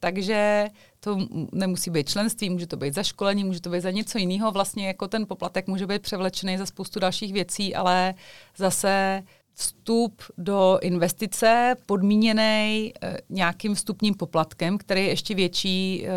takže 0.00 0.68
to 1.00 1.18
nemusí 1.52 1.90
být 1.90 2.08
členství, 2.08 2.50
může 2.50 2.66
to 2.66 2.76
být 2.76 2.94
za 2.94 3.02
školení, 3.02 3.44
může 3.44 3.60
to 3.60 3.70
být 3.70 3.80
za 3.80 3.90
něco 3.90 4.18
jiného. 4.18 4.50
Vlastně 4.50 4.86
jako 4.86 5.08
ten 5.08 5.26
poplatek 5.26 5.66
může 5.66 5.86
být 5.86 6.02
převlečený 6.02 6.58
za 6.58 6.66
spoustu 6.66 7.00
dalších 7.00 7.32
věcí, 7.32 7.74
ale 7.74 8.14
zase 8.56 9.22
vstup 9.58 10.22
do 10.38 10.78
investice 10.82 11.76
podmíněný 11.86 12.92
e, 13.02 13.18
nějakým 13.28 13.74
vstupním 13.74 14.14
poplatkem, 14.14 14.78
který 14.78 15.00
je 15.00 15.08
ještě 15.08 15.34
větší, 15.34 16.06
e, 16.06 16.10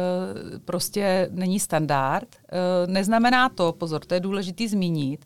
prostě 0.65 1.29
není 1.31 1.59
standard. 1.59 2.27
E, 2.35 2.87
neznamená 2.87 3.49
to, 3.49 3.73
pozor, 3.73 4.05
to 4.05 4.13
je 4.13 4.19
důležité 4.19 4.67
zmínit, 4.67 5.25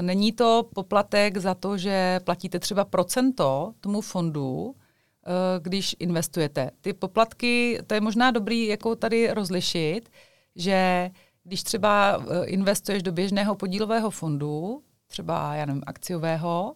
není 0.00 0.32
to 0.32 0.68
poplatek 0.74 1.38
za 1.38 1.54
to, 1.54 1.78
že 1.78 2.20
platíte 2.24 2.58
třeba 2.58 2.84
procento 2.84 3.74
tomu 3.80 4.00
fondu, 4.00 4.74
když 5.60 5.96
investujete. 5.98 6.70
Ty 6.80 6.92
poplatky, 6.92 7.78
to 7.86 7.94
je 7.94 8.00
možná 8.00 8.30
dobrý 8.30 8.66
jako 8.66 8.96
tady 8.96 9.30
rozlišit, 9.30 10.08
že 10.56 11.10
když 11.44 11.62
třeba 11.62 12.24
investuješ 12.44 13.02
do 13.02 13.12
běžného 13.12 13.54
podílového 13.54 14.10
fondu, 14.10 14.82
třeba, 15.06 15.54
já 15.54 15.66
nevím, 15.66 15.82
akciového, 15.86 16.74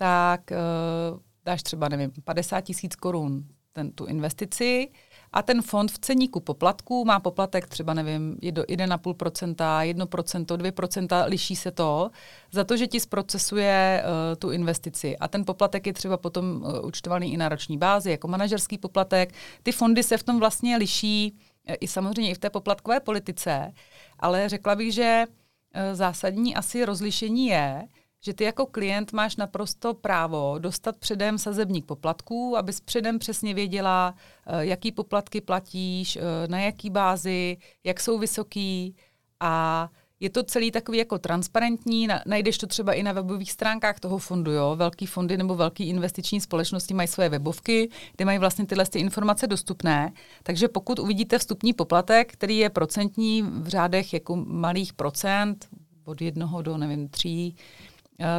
tak 0.00 0.50
uh, 0.50 1.20
dáš 1.44 1.62
třeba, 1.62 1.88
nevím, 1.88 2.12
50 2.24 2.60
tisíc 2.60 2.96
korun 2.96 3.44
ten, 3.72 3.92
tu 3.92 4.04
investici 4.04 4.88
a 5.32 5.42
ten 5.42 5.62
fond 5.62 5.92
v 5.92 5.98
ceníku 5.98 6.40
poplatků 6.40 7.04
má 7.04 7.20
poplatek 7.20 7.66
třeba, 7.66 7.94
nevím, 7.94 8.36
1,5%, 8.36 9.54
1%, 9.54 10.44
2%, 10.44 11.28
liší 11.28 11.56
se 11.56 11.70
to, 11.70 12.10
za 12.52 12.64
to, 12.64 12.76
že 12.76 12.86
ti 12.86 13.00
zprocesuje 13.00 14.02
uh, 14.04 14.36
tu 14.38 14.50
investici. 14.50 15.18
A 15.18 15.28
ten 15.28 15.44
poplatek 15.44 15.86
je 15.86 15.92
třeba 15.92 16.16
potom 16.16 16.62
uh, 16.62 16.86
účtovaný 16.86 17.32
i 17.32 17.36
na 17.36 17.48
roční 17.48 17.78
bázi, 17.78 18.10
jako 18.10 18.28
manažerský 18.28 18.78
poplatek. 18.78 19.34
Ty 19.62 19.72
fondy 19.72 20.02
se 20.02 20.16
v 20.16 20.22
tom 20.22 20.38
vlastně 20.38 20.76
liší 20.76 21.38
i 21.80 21.88
samozřejmě 21.88 22.30
i 22.30 22.34
v 22.34 22.38
té 22.38 22.50
poplatkové 22.50 23.00
politice, 23.00 23.72
ale 24.18 24.48
řekla 24.48 24.74
bych, 24.74 24.94
že 24.94 25.24
uh, 25.26 25.94
zásadní 25.94 26.56
asi 26.56 26.84
rozlišení 26.84 27.46
je, 27.46 27.88
že 28.20 28.34
ty 28.34 28.44
jako 28.44 28.66
klient 28.66 29.12
máš 29.12 29.36
naprosto 29.36 29.94
právo 29.94 30.58
dostat 30.58 30.96
předem 30.96 31.38
sazebník 31.38 31.86
poplatků, 31.86 32.56
abys 32.56 32.80
předem 32.80 33.18
přesně 33.18 33.54
věděla, 33.54 34.14
eh, 34.46 34.66
jaký 34.66 34.92
poplatky 34.92 35.40
platíš, 35.40 36.16
eh, 36.16 36.48
na 36.48 36.60
jaký 36.60 36.90
bázi, 36.90 37.56
jak 37.84 38.00
jsou 38.00 38.18
vysoký 38.18 38.96
a 39.40 39.88
je 40.20 40.30
to 40.30 40.42
celý 40.42 40.70
takový 40.70 40.98
jako 40.98 41.18
transparentní, 41.18 42.08
najdeš 42.26 42.58
to 42.58 42.66
třeba 42.66 42.92
i 42.92 43.02
na 43.02 43.12
webových 43.12 43.52
stránkách 43.52 44.00
toho 44.00 44.18
fondu, 44.18 44.52
jo. 44.52 44.76
Velký 44.76 45.06
fondy 45.06 45.36
nebo 45.36 45.54
velký 45.54 45.88
investiční 45.88 46.40
společnosti 46.40 46.94
mají 46.94 47.08
své 47.08 47.28
webovky, 47.28 47.88
kde 48.16 48.24
mají 48.24 48.38
vlastně 48.38 48.66
tyhle 48.66 48.86
ty 48.86 48.98
informace 48.98 49.46
dostupné. 49.46 50.12
Takže 50.42 50.68
pokud 50.68 50.98
uvidíte 50.98 51.38
vstupní 51.38 51.72
poplatek, 51.72 52.32
který 52.32 52.58
je 52.58 52.70
procentní 52.70 53.42
v 53.42 53.68
řádech 53.68 54.12
jako 54.12 54.36
malých 54.36 54.92
procent, 54.92 55.68
od 56.04 56.20
jednoho 56.22 56.62
do, 56.62 56.76
nevím, 56.76 57.08
tří, 57.08 57.56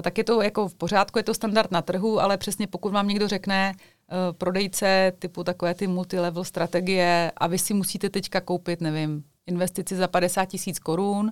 tak 0.02 0.18
je 0.18 0.24
to 0.24 0.42
jako 0.42 0.68
v 0.68 0.76
pořádku, 0.76 1.20
je 1.20 1.24
to 1.24 1.34
standard 1.34 1.72
na 1.72 1.82
trhu, 1.82 2.20
ale 2.20 2.38
přesně 2.38 2.68
pokud 2.68 2.94
vám 2.94 3.08
někdo 3.08 3.28
řekne, 3.28 3.74
eh, 3.76 4.16
prodejce 4.34 5.14
typu 5.20 5.44
takové 5.44 5.74
ty 5.74 5.88
multilevel 5.88 6.44
strategie 6.44 7.32
a 7.38 7.48
vy 7.48 7.60
si 7.60 7.74
musíte 7.74 8.10
teďka 8.10 8.42
koupit, 8.42 8.82
nevím, 8.82 9.24
investici 9.48 9.96
za 9.96 10.08
50 10.08 10.46
tisíc 10.46 10.80
korun, 10.80 11.32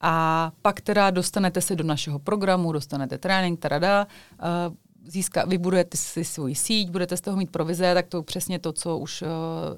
a 0.00 0.52
pak 0.62 0.80
teda 0.80 1.10
dostanete 1.10 1.60
se 1.60 1.76
do 1.76 1.84
našeho 1.84 2.18
programu, 2.18 2.72
dostanete 2.72 3.18
trénink, 3.18 3.60
tada, 3.60 4.06
uh, 4.06 4.74
získá, 5.06 5.44
vybudujete 5.44 5.96
si 5.96 6.24
svůj 6.24 6.54
síť, 6.54 6.90
budete 6.90 7.16
z 7.16 7.20
toho 7.20 7.36
mít 7.36 7.50
provize, 7.50 7.94
tak 7.94 8.06
to 8.06 8.22
přesně 8.22 8.58
to, 8.58 8.72
co 8.72 8.98
už 8.98 9.24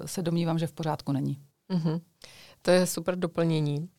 se 0.05 0.21
domnívám, 0.21 0.59
že 0.59 0.67
v 0.67 0.71
pořádku 0.71 1.11
není. 1.11 1.37
Mm-hmm. 1.71 2.01
To 2.61 2.71
je 2.71 2.85
super 2.85 3.15
doplnění. 3.15 3.89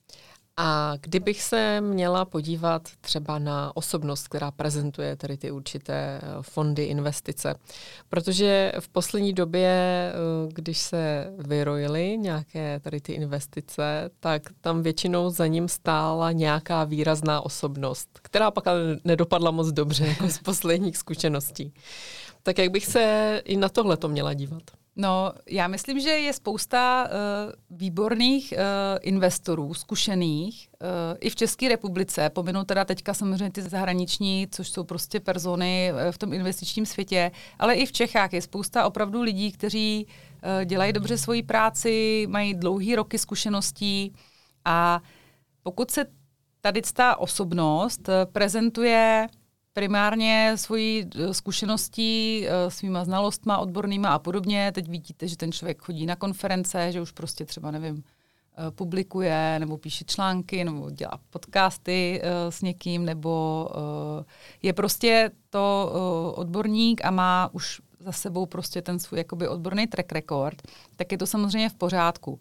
A 0.61 0.97
kdybych 1.01 1.43
se 1.43 1.81
měla 1.81 2.25
podívat 2.25 2.83
třeba 3.01 3.39
na 3.39 3.77
osobnost, 3.77 4.29
která 4.29 4.51
prezentuje 4.51 5.17
tady 5.17 5.37
ty 5.37 5.51
určité 5.51 6.21
eh, 6.23 6.23
fondy, 6.41 6.85
investice, 6.85 7.55
protože 8.09 8.73
v 8.81 8.89
poslední 8.89 9.33
době, 9.33 9.69
eh, 9.69 10.13
když 10.53 10.79
se 10.79 11.33
vyrojily 11.39 12.19
nějaké 12.19 12.81
tady 12.81 13.01
ty 13.01 13.13
investice, 13.13 14.11
tak 14.21 14.43
tam 14.61 14.83
většinou 14.83 15.31
za 15.31 15.47
ním 15.47 15.69
stála 15.69 16.33
nějaká 16.33 16.85
výrazná 16.85 17.41
osobnost, 17.41 18.09
která 18.23 18.51
pak 18.51 18.67
ale 18.67 18.81
nedopadla 19.05 19.51
moc 19.51 19.69
dobře 19.69 20.07
jako 20.07 20.29
z 20.29 20.39
posledních 20.39 20.97
zkušeností. 20.97 21.75
Tak 22.43 22.59
jak 22.59 22.71
bych 22.71 22.87
se 22.87 23.43
i 23.45 23.57
na 23.57 23.69
tohle 23.69 23.97
to 23.97 24.09
měla 24.09 24.35
dívat? 24.35 24.63
No, 25.01 25.33
já 25.49 25.69
myslím, 25.69 26.01
že 26.01 26.11
je 26.11 26.33
spousta 26.33 27.09
uh, 27.09 27.79
výborných 27.79 28.53
uh, 28.53 28.59
investorů, 29.01 29.75
zkušených, 29.75 30.69
uh, 30.81 30.89
i 31.21 31.31
v 31.31 31.37
České 31.37 31.69
republice, 31.69 32.31
pominu 32.31 32.65
teda 32.65 32.85
teďka 32.85 33.15
samozřejmě 33.15 33.51
ty 33.51 33.63
zahraniční, 33.63 34.47
což 34.51 34.71
jsou 34.71 34.85
prostě 34.85 35.21
persony 35.21 35.93
v 36.11 36.19
tom 36.19 36.33
investičním 36.33 36.87
světě, 36.87 37.31
ale 37.59 37.75
i 37.75 37.87
v 37.87 37.93
Čechách 37.93 38.33
je 38.33 38.43
spousta 38.43 38.87
opravdu 38.87 39.23
lidí, 39.23 39.53
kteří 39.53 40.07
uh, 40.07 40.65
dělají 40.65 40.93
dobře 40.93 41.19
svoji 41.19 41.43
práci, 41.43 42.27
mají 42.31 42.55
dlouhý 42.55 42.97
roky 42.97 43.19
zkušeností. 43.19 44.15
A 44.65 45.03
pokud 45.63 45.91
se 45.91 46.07
tady 46.61 46.83
ta 46.93 47.17
osobnost 47.17 48.09
prezentuje 48.33 49.29
primárně 49.79 50.53
svojí 50.57 51.11
eh, 51.15 51.35
zkušeností, 51.35 52.47
eh, 52.47 52.71
svýma 52.71 53.05
znalostma 53.05 53.59
odbornýma 53.59 54.09
a 54.09 54.19
podobně. 54.19 54.73
Teď 54.73 54.89
vidíte, 54.89 55.29
že 55.29 55.37
ten 55.37 55.53
člověk 55.53 55.83
chodí 55.83 56.07
na 56.07 56.17
konference, 56.17 56.93
že 56.93 57.01
už 57.01 57.13
prostě 57.13 57.45
třeba, 57.45 57.71
nevím, 57.71 58.03
eh, 58.03 58.71
publikuje 58.71 59.57
nebo 59.59 59.79
píše 59.79 60.05
články 60.05 60.65
nebo 60.65 60.91
dělá 60.91 61.19
podcasty 61.31 62.23
s 62.49 62.63
někým 62.63 63.05
nebo 63.05 63.69
je 64.63 64.73
prostě 64.73 65.31
to 65.51 65.93
odborník 66.37 67.05
a 67.05 67.11
má 67.11 67.51
už 67.53 67.81
za 68.01 68.13
sebou 68.13 68.47
prostě 68.47 68.83
ten 68.83 68.99
svůj 68.99 69.19
jakoby 69.19 69.49
odborný 69.49 69.87
track 69.87 70.13
record, 70.13 70.63
tak 70.97 71.13
je 71.13 71.19
to 71.19 71.27
samozřejmě 71.27 71.69
v 71.69 71.75
pořádku. 71.75 72.41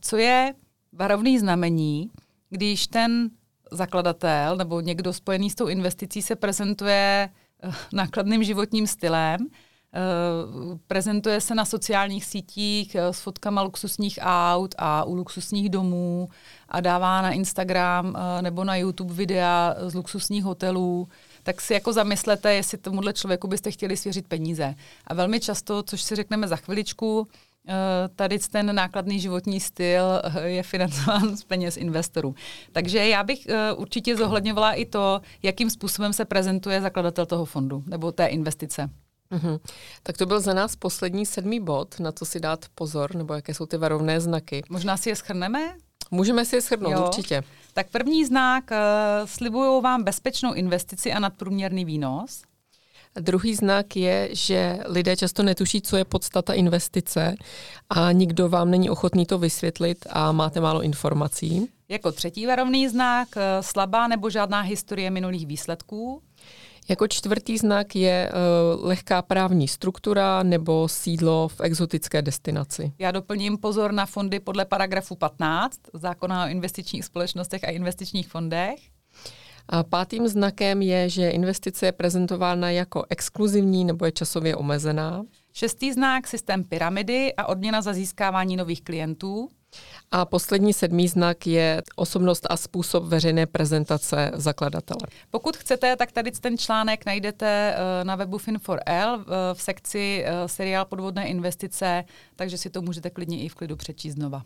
Co 0.00 0.16
je 0.16 0.54
varovný 0.92 1.38
znamení, 1.38 2.10
když 2.50 2.86
ten 2.86 3.30
zakladatel 3.70 4.56
nebo 4.56 4.80
někdo 4.80 5.12
spojený 5.12 5.50
s 5.50 5.54
tou 5.54 5.66
investicí 5.66 6.22
se 6.22 6.36
prezentuje 6.36 7.28
eh, 7.62 7.70
nákladným 7.92 8.44
životním 8.44 8.86
stylem, 8.86 9.36
eh, 9.40 9.98
prezentuje 10.86 11.40
se 11.40 11.54
na 11.54 11.64
sociálních 11.64 12.24
sítích 12.24 12.94
eh, 12.94 13.12
s 13.12 13.20
fotkama 13.20 13.62
luxusních 13.62 14.18
aut 14.22 14.74
a 14.78 15.04
u 15.04 15.14
luxusních 15.14 15.68
domů 15.68 16.28
a 16.68 16.80
dává 16.80 17.22
na 17.22 17.30
Instagram 17.30 18.16
nebo 18.40 18.64
na 18.64 18.76
YouTube 18.76 19.14
videa 19.14 19.74
z 19.86 19.94
luxusních 19.94 20.44
hotelů, 20.44 21.08
tak 21.42 21.60
si 21.60 21.74
jako 21.74 21.92
zamyslete, 21.92 22.54
jestli 22.54 22.78
tomuhle 22.78 23.12
člověku 23.12 23.48
byste 23.48 23.70
chtěli 23.70 23.96
svěřit 23.96 24.28
peníze. 24.28 24.74
A 25.06 25.14
velmi 25.14 25.40
často, 25.40 25.82
což 25.82 26.02
si 26.02 26.16
řekneme 26.16 26.48
za 26.48 26.56
chviličku, 26.56 27.28
tady 28.16 28.38
ten 28.38 28.74
nákladný 28.74 29.20
životní 29.20 29.60
styl 29.60 30.04
eh, 30.24 30.48
je 30.48 30.62
financován 30.62 31.36
z 31.36 31.44
peněz 31.44 31.76
investorů. 31.76 32.34
Takže 32.72 33.08
já 33.08 33.22
bych 33.22 33.46
eh, 33.46 33.72
určitě 33.72 34.16
zohledňovala 34.16 34.72
i 34.72 34.84
to, 34.84 35.20
jakým 35.42 35.70
způsobem 35.70 36.12
se 36.12 36.24
prezentuje 36.24 36.80
zakladatel 36.80 37.26
toho 37.26 37.44
fondu 37.44 37.82
nebo 37.86 38.12
té 38.12 38.26
investice. 38.26 38.90
Mm-hmm. 39.32 39.60
Tak 40.02 40.16
to 40.16 40.26
byl 40.26 40.40
za 40.40 40.54
nás 40.54 40.76
poslední 40.76 41.26
sedmý 41.26 41.60
bod, 41.60 42.00
na 42.00 42.12
co 42.12 42.24
si 42.24 42.40
dát 42.40 42.64
pozor, 42.74 43.14
nebo 43.14 43.34
jaké 43.34 43.54
jsou 43.54 43.66
ty 43.66 43.76
varovné 43.76 44.20
znaky. 44.20 44.62
Možná 44.68 44.96
si 44.96 45.08
je 45.08 45.16
schrneme? 45.16 45.74
Můžeme 46.10 46.44
si 46.44 46.56
je 46.56 46.62
schrnout, 46.62 46.92
jo. 46.92 47.06
určitě. 47.06 47.42
Tak 47.72 47.90
první 47.90 48.24
znak, 48.24 48.70
uh, 48.70 49.26
slibují 49.26 49.82
vám 49.82 50.04
bezpečnou 50.04 50.54
investici 50.54 51.12
a 51.12 51.18
nadprůměrný 51.18 51.84
výnos. 51.84 52.42
Druhý 53.20 53.54
znak 53.54 53.96
je, 53.96 54.28
že 54.32 54.78
lidé 54.86 55.16
často 55.16 55.42
netuší, 55.42 55.82
co 55.82 55.96
je 55.96 56.04
podstata 56.04 56.52
investice 56.52 57.34
a 57.90 58.12
nikdo 58.12 58.48
vám 58.48 58.70
není 58.70 58.90
ochotný 58.90 59.26
to 59.26 59.38
vysvětlit 59.38 60.06
a 60.10 60.32
máte 60.32 60.60
málo 60.60 60.82
informací. 60.82 61.68
Jako 61.88 62.12
třetí 62.12 62.46
varovný 62.46 62.88
znak 62.88 63.28
eh, 63.36 63.62
slabá 63.62 64.08
nebo 64.08 64.30
žádná 64.30 64.60
historie 64.60 65.10
minulých 65.10 65.46
výsledků. 65.46 66.22
Jako 66.88 67.08
čtvrtý 67.08 67.58
znak 67.58 67.96
je 67.96 68.32
uh, 68.32 68.86
lehká 68.86 69.22
právní 69.22 69.68
struktura 69.68 70.42
nebo 70.42 70.88
sídlo 70.88 71.48
v 71.48 71.60
exotické 71.60 72.22
destinaci. 72.22 72.92
Já 72.98 73.10
doplním 73.10 73.58
pozor 73.58 73.92
na 73.92 74.06
fondy 74.06 74.40
podle 74.40 74.64
paragrafu 74.64 75.16
15 75.16 75.80
zákona 75.92 76.44
o 76.44 76.48
investičních 76.48 77.04
společnostech 77.04 77.64
a 77.64 77.70
investičních 77.70 78.28
fondech. 78.28 78.80
A 79.68 79.82
pátým 79.82 80.28
znakem 80.28 80.82
je, 80.82 81.08
že 81.08 81.30
investice 81.30 81.86
je 81.86 81.92
prezentována 81.92 82.70
jako 82.70 83.04
exkluzivní 83.10 83.84
nebo 83.84 84.04
je 84.04 84.12
časově 84.12 84.56
omezená. 84.56 85.22
Šestý 85.52 85.92
znak, 85.92 86.26
systém 86.26 86.64
pyramidy 86.64 87.34
a 87.34 87.46
odměna 87.46 87.82
za 87.82 87.92
získávání 87.92 88.56
nových 88.56 88.82
klientů. 88.82 89.48
A 90.10 90.24
poslední 90.24 90.72
sedmý 90.72 91.08
znak 91.08 91.46
je 91.46 91.82
osobnost 91.96 92.46
a 92.50 92.56
způsob 92.56 93.04
veřejné 93.04 93.46
prezentace 93.46 94.30
zakladatele. 94.34 95.00
Pokud 95.30 95.56
chcete, 95.56 95.96
tak 95.96 96.12
tady 96.12 96.30
ten 96.30 96.58
článek 96.58 97.06
najdete 97.06 97.74
eh, 97.76 98.04
na 98.04 98.16
webu 98.16 98.36
Fin4L 98.38 99.20
eh, 99.20 99.54
v 99.54 99.62
sekci 99.62 100.24
eh, 100.26 100.48
seriál 100.48 100.84
podvodné 100.84 101.28
investice, 101.28 102.04
takže 102.36 102.58
si 102.58 102.70
to 102.70 102.82
můžete 102.82 103.10
klidně 103.10 103.42
i 103.42 103.48
v 103.48 103.54
klidu 103.54 103.76
přečíst 103.76 104.14
znova. 104.14 104.42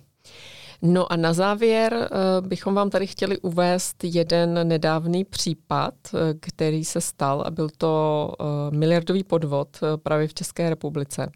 No 0.85 1.13
a 1.13 1.17
na 1.17 1.33
závěr 1.33 1.95
uh, 1.95 2.47
bychom 2.47 2.75
vám 2.75 2.91
tady 2.91 3.07
chtěli 3.07 3.39
uvést 3.39 4.05
jeden 4.05 4.69
nedávný 4.69 5.25
případ, 5.25 5.95
uh, 6.13 6.21
který 6.41 6.85
se 6.85 7.01
stal 7.01 7.43
a 7.47 7.51
byl 7.51 7.69
to 7.79 8.35
uh, 8.41 8.47
miliardový 8.79 9.25
podvod 9.25 9.81
právě 10.03 10.29
v 10.29 10.35
České 10.35 10.71
republice. 10.71 11.31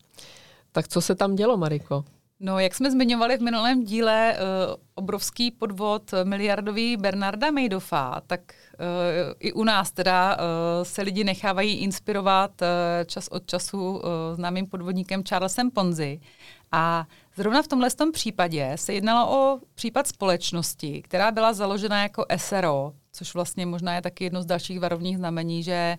Tak 0.73 0.89
co 0.89 1.01
se 1.01 1.15
tam 1.15 1.35
dělo, 1.35 1.57
Mariko? 1.57 2.05
No, 2.41 2.59
jak 2.59 2.75
jsme 2.75 2.91
zmiňovali 2.91 3.37
v 3.37 3.41
minulém 3.41 3.85
díle, 3.85 4.37
obrovský 4.95 5.51
podvod 5.51 6.15
miliardový 6.25 6.97
Bernarda 6.97 7.51
Mejdofa, 7.51 8.21
tak 8.27 8.41
i 9.41 9.53
u 9.53 9.65
nás 9.65 9.93
teda 9.93 10.37
se 10.83 11.03
lidi 11.03 11.25
nechávají 11.25 11.75
inspirovat 11.75 12.51
čas 13.07 13.29
od 13.29 13.47
času 13.47 14.03
známým 14.35 14.67
podvodníkem 14.67 15.23
Charlesem 15.29 15.71
Ponzi. 15.71 16.21
A 16.73 17.07
Zrovna 17.37 17.63
v 17.63 17.69
tomhle 17.69 17.91
tom 17.91 18.13
případě 18.13 18.73
se 18.75 18.95
jednalo 18.95 19.37
o 19.39 19.61
případ 19.75 20.07
společnosti, 20.07 21.03
která 21.03 21.31
byla 21.31 21.53
založena 21.53 22.03
jako 22.03 22.25
SRO, 22.37 22.93
což 23.13 23.35
vlastně 23.35 23.67
možná 23.67 23.95
je 23.95 24.03
taky 24.03 24.25
jedno 24.25 24.43
z 24.43 24.47
dalších 24.47 24.81
varovních 24.81 25.17
znamení, 25.17 25.63
že 25.63 25.73
eh, 25.73 25.97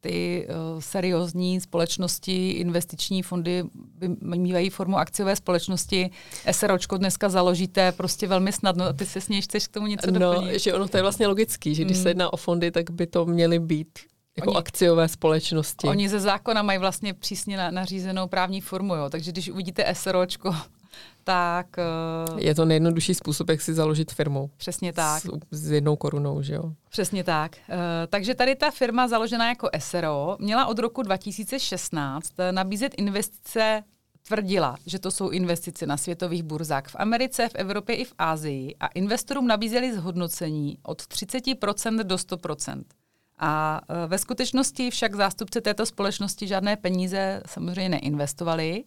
ty 0.00 0.48
uh, 0.48 0.80
seriózní 0.80 1.60
společnosti, 1.60 2.50
investiční 2.50 3.22
fondy 3.22 3.64
mývají 4.20 4.70
formu 4.70 4.96
akciové 4.96 5.36
společnosti. 5.36 6.10
SROčko 6.50 6.96
dneska 6.96 7.28
založíte 7.28 7.92
prostě 7.92 8.26
velmi 8.26 8.52
snadno. 8.52 8.84
A 8.84 8.92
ty 8.92 9.06
se 9.06 9.20
s 9.20 9.28
něj 9.28 9.42
chceš 9.42 9.66
k 9.66 9.72
tomu 9.72 9.86
něco 9.86 10.10
no, 10.10 10.18
doplnit? 10.18 10.60
že 10.60 10.74
ono 10.74 10.88
to 10.88 10.96
je 10.96 11.02
vlastně 11.02 11.26
logický, 11.26 11.74
že 11.74 11.84
když 11.84 11.96
mm. 11.96 12.02
se 12.02 12.10
jedná 12.10 12.32
o 12.32 12.36
fondy, 12.36 12.70
tak 12.70 12.90
by 12.90 13.06
to 13.06 13.26
měly 13.26 13.58
být 13.58 13.98
jako 14.40 14.50
oni, 14.50 14.58
akciové 14.58 15.08
společnosti. 15.08 15.86
Oni 15.88 16.08
ze 16.08 16.20
zákona 16.20 16.62
mají 16.62 16.78
vlastně 16.78 17.14
přísně 17.14 17.56
na, 17.56 17.70
nařízenou 17.70 18.26
právní 18.26 18.60
formu, 18.60 18.94
jo. 18.94 19.10
takže 19.10 19.32
když 19.32 19.48
uvidíte 19.48 19.94
SROčko, 19.94 20.56
tak... 21.24 21.66
Uh, 22.32 22.38
je 22.40 22.54
to 22.54 22.64
nejjednodušší 22.64 23.14
způsob, 23.14 23.48
jak 23.48 23.60
si 23.60 23.74
založit 23.74 24.12
firmu. 24.12 24.50
Přesně 24.56 24.92
tak. 24.92 25.22
S, 25.22 25.28
s 25.50 25.70
jednou 25.70 25.96
korunou, 25.96 26.42
že 26.42 26.54
jo? 26.54 26.72
Přesně 26.90 27.24
tak. 27.24 27.56
Uh, 27.68 27.76
takže 28.08 28.34
tady 28.34 28.56
ta 28.56 28.70
firma 28.70 29.08
založená 29.08 29.48
jako 29.48 29.68
SRO 29.78 30.36
měla 30.40 30.66
od 30.66 30.78
roku 30.78 31.02
2016 31.02 32.32
nabízet 32.50 32.94
investice 32.96 33.82
tvrdila, 34.30 34.76
že 34.86 34.98
to 34.98 35.10
jsou 35.10 35.28
investice 35.28 35.86
na 35.86 35.96
světových 35.96 36.42
burzách 36.42 36.88
v 36.88 36.96
Americe, 36.98 37.48
v 37.48 37.54
Evropě 37.54 37.96
i 37.96 38.04
v 38.04 38.12
Ázii 38.18 38.74
a 38.80 38.86
investorům 38.86 39.46
nabízeli 39.46 39.94
zhodnocení 39.94 40.78
od 40.82 41.02
30% 41.02 42.02
do 42.02 42.16
100%. 42.16 42.82
A 43.40 43.80
e, 43.88 44.06
ve 44.06 44.18
skutečnosti 44.18 44.90
však 44.90 45.14
zástupci 45.14 45.60
této 45.60 45.86
společnosti 45.86 46.46
žádné 46.46 46.76
peníze 46.76 47.42
samozřejmě 47.46 47.88
neinvestovali 47.88 48.84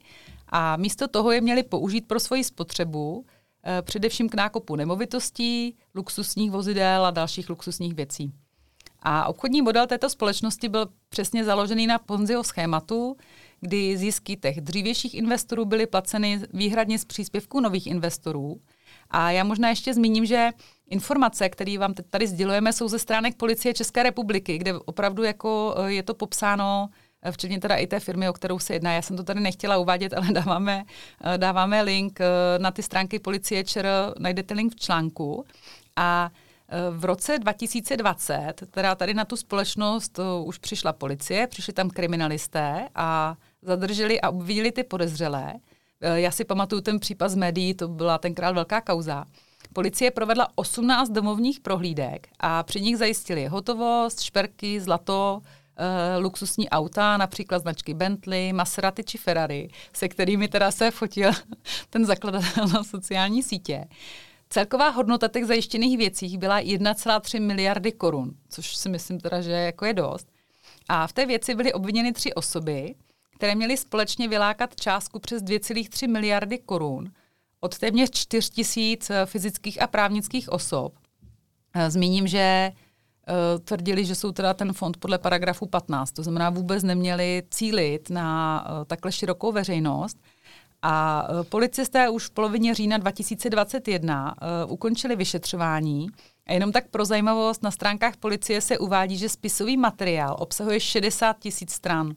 a 0.49 0.77
místo 0.77 1.07
toho 1.07 1.31
je 1.31 1.41
měli 1.41 1.63
použít 1.63 2.07
pro 2.07 2.19
svoji 2.19 2.43
spotřebu, 2.43 3.25
e, 3.65 3.81
především 3.81 4.29
k 4.29 4.35
nákupu 4.35 4.75
nemovitostí, 4.75 5.75
luxusních 5.95 6.51
vozidel 6.51 7.05
a 7.05 7.11
dalších 7.11 7.49
luxusních 7.49 7.93
věcí. 7.93 8.31
A 9.03 9.27
obchodní 9.27 9.61
model 9.61 9.87
této 9.87 10.09
společnosti 10.09 10.69
byl 10.69 10.87
přesně 11.09 11.43
založený 11.43 11.87
na 11.87 11.99
Ponziho 11.99 12.43
schématu, 12.43 13.17
kdy 13.61 13.97
zisky 13.97 14.37
těch 14.37 14.61
dřívějších 14.61 15.13
investorů 15.15 15.65
byly 15.65 15.87
placeny 15.87 16.39
výhradně 16.53 16.99
z 16.99 17.05
příspěvků 17.05 17.59
nových 17.59 17.87
investorů. 17.87 18.61
A 19.09 19.31
já 19.31 19.43
možná 19.43 19.69
ještě 19.69 19.93
zmíním, 19.93 20.25
že 20.25 20.49
informace, 20.93 21.49
které 21.49 21.77
vám 21.77 21.93
tady 21.93 22.27
sdělujeme, 22.27 22.73
jsou 22.73 22.87
ze 22.87 22.99
stránek 22.99 23.35
Policie 23.35 23.73
České 23.73 24.03
republiky, 24.03 24.57
kde 24.57 24.73
opravdu 24.73 25.23
jako 25.23 25.75
eh, 25.77 25.91
je 25.91 26.03
to 26.03 26.13
popsáno 26.13 26.89
eh, 27.21 27.31
včetně 27.31 27.59
teda 27.59 27.75
i 27.75 27.87
té 27.87 27.99
firmy, 27.99 28.29
o 28.29 28.33
kterou 28.33 28.59
se 28.59 28.73
jedná. 28.73 28.93
Já 28.93 29.01
jsem 29.01 29.17
to 29.17 29.23
tady 29.23 29.39
nechtěla 29.39 29.77
uvádět, 29.77 30.13
ale 30.13 30.27
dáváme, 30.31 30.83
eh, 31.23 31.37
dáváme 31.37 31.81
link 31.81 32.19
na 32.57 32.71
ty 32.71 32.83
stránky 32.83 33.19
policie 33.19 33.63
ČR, 33.63 33.87
najdete 34.19 34.53
link 34.53 34.73
v 34.73 34.79
článku. 34.79 35.45
A 35.95 36.31
v 36.91 37.05
roce 37.05 37.39
2020, 37.39 38.53
teda 38.71 38.95
tady 38.95 39.13
na 39.13 39.25
tu 39.25 39.35
společnost 39.35 40.19
už 40.43 40.57
přišla 40.57 40.93
policie, 40.93 41.47
přišli 41.47 41.73
tam 41.73 41.89
kriminalisté 41.89 42.89
a 42.95 43.35
zadrželi 43.61 44.21
a 44.21 44.29
obvinili 44.29 44.71
ty 44.71 44.83
podezřelé. 44.83 45.53
Já 46.01 46.31
si 46.31 46.45
pamatuju 46.45 46.81
ten 46.81 46.99
případ 46.99 47.29
z 47.29 47.35
médií, 47.35 47.73
to 47.73 47.87
byla 47.87 48.17
tenkrát 48.17 48.51
velká 48.51 48.81
kauza. 48.81 49.25
Policie 49.73 50.11
provedla 50.11 50.47
18 50.55 51.09
domovních 51.09 51.59
prohlídek 51.59 52.27
a 52.39 52.63
při 52.63 52.81
nich 52.81 52.97
zajistili 52.97 53.47
hotovost, 53.47 54.21
šperky, 54.21 54.81
zlato, 54.81 55.41
uh, 55.41 56.23
luxusní 56.23 56.69
auta, 56.69 57.17
například 57.17 57.59
značky 57.59 57.93
Bentley, 57.93 58.53
Maserati 58.53 59.03
či 59.03 59.17
Ferrari, 59.17 59.69
se 59.93 60.07
kterými 60.07 60.47
teda 60.47 60.71
se 60.71 60.91
fotil 60.91 61.31
ten 61.89 62.05
zakladatel 62.05 62.67
na 62.67 62.83
sociální 62.83 63.43
sítě. 63.43 63.87
Celková 64.49 64.89
hodnota 64.89 65.27
těch 65.27 65.45
zajištěných 65.45 65.97
věcí 65.97 66.37
byla 66.37 66.59
1,3 66.59 67.41
miliardy 67.41 67.91
korun, 67.91 68.31
což 68.49 68.75
si 68.75 68.89
myslím 68.89 69.19
teda, 69.19 69.41
že 69.41 69.51
jako 69.51 69.85
je 69.85 69.93
dost. 69.93 70.27
A 70.89 71.07
v 71.07 71.13
té 71.13 71.25
věci 71.25 71.55
byly 71.55 71.73
obviněny 71.73 72.13
tři 72.13 72.33
osoby, 72.33 72.95
které 73.35 73.55
měly 73.55 73.77
společně 73.77 74.27
vylákat 74.27 74.75
částku 74.75 75.19
přes 75.19 75.43
2,3 75.43 76.11
miliardy 76.11 76.57
korun 76.57 77.11
od 77.63 77.77
téměř 77.77 78.09
4 78.11 78.49
tisíc 78.49 79.09
eh, 79.09 79.25
fyzických 79.25 79.81
a 79.81 79.87
právnických 79.87 80.49
osob. 80.49 80.93
Eh, 81.73 81.91
zmíním, 81.91 82.27
že 82.27 82.39
eh, 82.39 82.73
tvrdili, 83.59 84.05
že 84.05 84.15
jsou 84.15 84.31
teda 84.31 84.53
ten 84.53 84.73
fond 84.73 84.97
podle 84.97 85.17
paragrafu 85.17 85.65
15, 85.65 86.11
to 86.11 86.23
znamená 86.23 86.49
vůbec 86.49 86.83
neměli 86.83 87.43
cílit 87.49 88.09
na 88.09 88.65
takhle 88.87 89.11
širokou 89.11 89.51
veřejnost. 89.51 90.17
A 90.85 91.27
policisté 91.49 92.09
už 92.09 92.25
v 92.25 92.31
polovině 92.31 92.73
října 92.73 92.97
2021 92.97 94.35
ukončili 94.67 95.15
vyšetřování 95.15 96.07
a 96.47 96.53
jenom 96.53 96.71
tak 96.71 96.89
pro 96.89 97.05
zajímavost 97.05 97.63
na 97.63 97.71
stránkách 97.71 98.17
policie 98.17 98.61
se 98.61 98.77
uvádí, 98.77 99.17
že 99.17 99.29
spisový 99.29 99.77
materiál 99.77 100.35
obsahuje 100.39 100.79
60 100.79 101.39
tisíc 101.39 101.71
stran. 101.71 102.13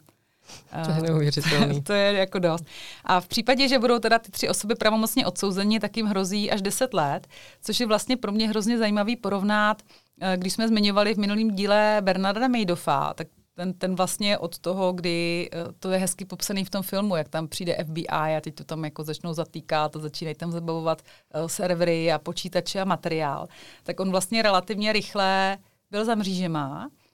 To 0.85 0.90
je 0.90 1.02
neuvěřitelný. 1.02 1.82
to 1.82 1.92
je 1.92 2.12
jako 2.12 2.38
dost. 2.38 2.64
A 3.04 3.20
v 3.20 3.28
případě, 3.28 3.68
že 3.68 3.78
budou 3.78 3.98
teda 3.98 4.18
ty 4.18 4.30
tři 4.30 4.48
osoby 4.48 4.74
pravomocně 4.74 5.26
odsouzeni, 5.26 5.80
tak 5.80 5.96
jim 5.96 6.06
hrozí 6.06 6.50
až 6.50 6.62
10 6.62 6.94
let, 6.94 7.26
což 7.62 7.80
je 7.80 7.87
vlastně 7.87 8.16
pro 8.16 8.32
mě 8.32 8.48
hrozně 8.48 8.78
zajímavý 8.78 9.16
porovnat, 9.16 9.82
eh, 10.20 10.37
když 10.37 10.52
jsme 10.52 10.68
zmiňovali 10.68 11.14
v 11.14 11.18
minulém 11.18 11.50
díle 11.50 11.98
Bernarda 12.00 12.48
Mejdofa, 12.48 13.14
tak 13.14 13.26
ten, 13.54 13.72
ten 13.72 13.94
vlastně 13.94 14.38
od 14.38 14.59
toho, 14.59 14.92
kdy 14.92 15.48
eh, 15.52 15.59
to 15.78 15.90
je 15.90 15.98
hezky 15.98 16.24
popsaný 16.24 16.64
v 16.64 16.70
tom 16.70 16.82
filmu, 16.82 17.16
jak 17.16 17.28
tam 17.28 17.48
přijde 17.48 17.76
FBI 17.85 18.06
a 18.09 18.40
teď 18.40 18.54
to 18.54 18.64
tam 18.64 18.85
jako 18.85 19.04
začnou 19.04 19.35
zatýkat 19.35 19.96
a 19.96 19.98
začínají 19.98 20.35
tam 20.35 20.52
zabavovat 20.52 21.02
servery 21.46 22.12
a 22.12 22.18
počítače 22.18 22.80
a 22.80 22.85
materiál, 22.85 23.46
tak 23.82 24.00
on 24.00 24.11
vlastně 24.11 24.42
relativně 24.42 24.92
rychle 24.92 25.59
byl 25.90 26.04
za 26.04 26.14
mřížema 26.14 26.88
Eh, 26.88 27.06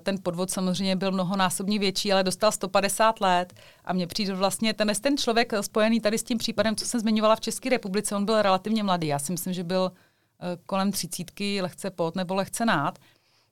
ten 0.00 0.16
podvod 0.22 0.50
samozřejmě 0.50 0.96
byl 0.96 1.12
mnohonásobně 1.12 1.78
větší, 1.78 2.12
ale 2.12 2.24
dostal 2.24 2.52
150 2.52 3.20
let 3.20 3.54
a 3.84 3.92
mně 3.92 4.06
přijde 4.06 4.34
vlastně 4.34 4.74
ten, 4.74 4.92
ten 5.00 5.16
člověk 5.16 5.52
spojený 5.60 6.00
tady 6.00 6.18
s 6.18 6.22
tím 6.22 6.38
případem, 6.38 6.76
co 6.76 6.86
jsem 6.86 7.00
zmiňovala 7.00 7.36
v 7.36 7.40
České 7.40 7.68
republice, 7.68 8.16
on 8.16 8.24
byl 8.24 8.42
relativně 8.42 8.82
mladý. 8.82 9.06
Já 9.06 9.18
si 9.18 9.32
myslím, 9.32 9.52
že 9.52 9.64
byl 9.64 9.92
eh, 9.92 10.58
kolem 10.66 10.92
třicítky, 10.92 11.62
lehce 11.62 11.90
pod 11.90 12.16
nebo 12.16 12.34
lehce 12.34 12.66
nád. 12.66 12.98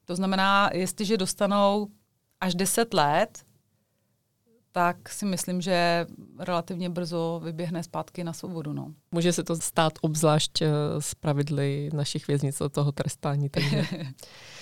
To 0.04 0.16
znamená, 0.16 0.70
jestliže 0.72 1.16
dostanou 1.16 1.88
až 2.40 2.54
10 2.54 2.94
let, 2.94 3.44
tak 4.72 5.08
si 5.08 5.26
myslím, 5.26 5.60
že 5.60 6.06
relativně 6.38 6.90
brzo 6.90 7.40
vyběhne 7.44 7.82
zpátky 7.82 8.24
na 8.24 8.32
svobodu. 8.32 8.72
No. 8.72 8.94
Může 9.10 9.32
se 9.32 9.44
to 9.44 9.56
stát 9.56 9.92
obzvlášť 10.00 10.58
z 10.98 11.12
eh, 11.12 11.16
pravidly 11.20 11.90
našich 11.92 12.26
věznic 12.26 12.60
od 12.60 12.72
toho 12.72 12.92
trestání. 12.92 13.48
Takže... 13.48 13.86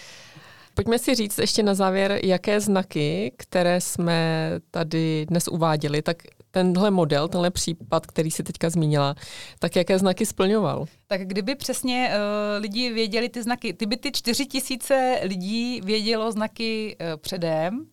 Pojďme 0.74 0.98
si 0.98 1.14
říct 1.14 1.38
ještě 1.38 1.62
na 1.62 1.74
závěr, 1.74 2.20
jaké 2.22 2.60
znaky, 2.60 3.32
které 3.36 3.80
jsme 3.80 4.50
tady 4.70 5.26
dnes 5.28 5.48
uváděli, 5.48 6.02
tak 6.02 6.16
tenhle 6.50 6.90
model, 6.90 7.28
tenhle 7.28 7.50
případ, 7.50 8.06
který 8.06 8.30
si 8.30 8.42
teďka 8.42 8.70
zmínila, 8.70 9.14
tak 9.58 9.76
jaké 9.76 9.98
znaky 9.98 10.26
splňoval? 10.26 10.86
Tak 11.06 11.26
kdyby 11.26 11.54
přesně 11.54 12.10
uh, 12.10 12.62
lidi 12.62 12.92
věděli 12.92 13.28
ty 13.28 13.42
znaky, 13.42 13.72
kdyby 13.72 13.96
ty 13.96 14.12
čtyři 14.12 14.46
tisíce 14.46 15.20
lidí 15.22 15.80
vědělo 15.80 16.32
znaky 16.32 16.96
uh, 17.00 17.16
předem 17.16 17.86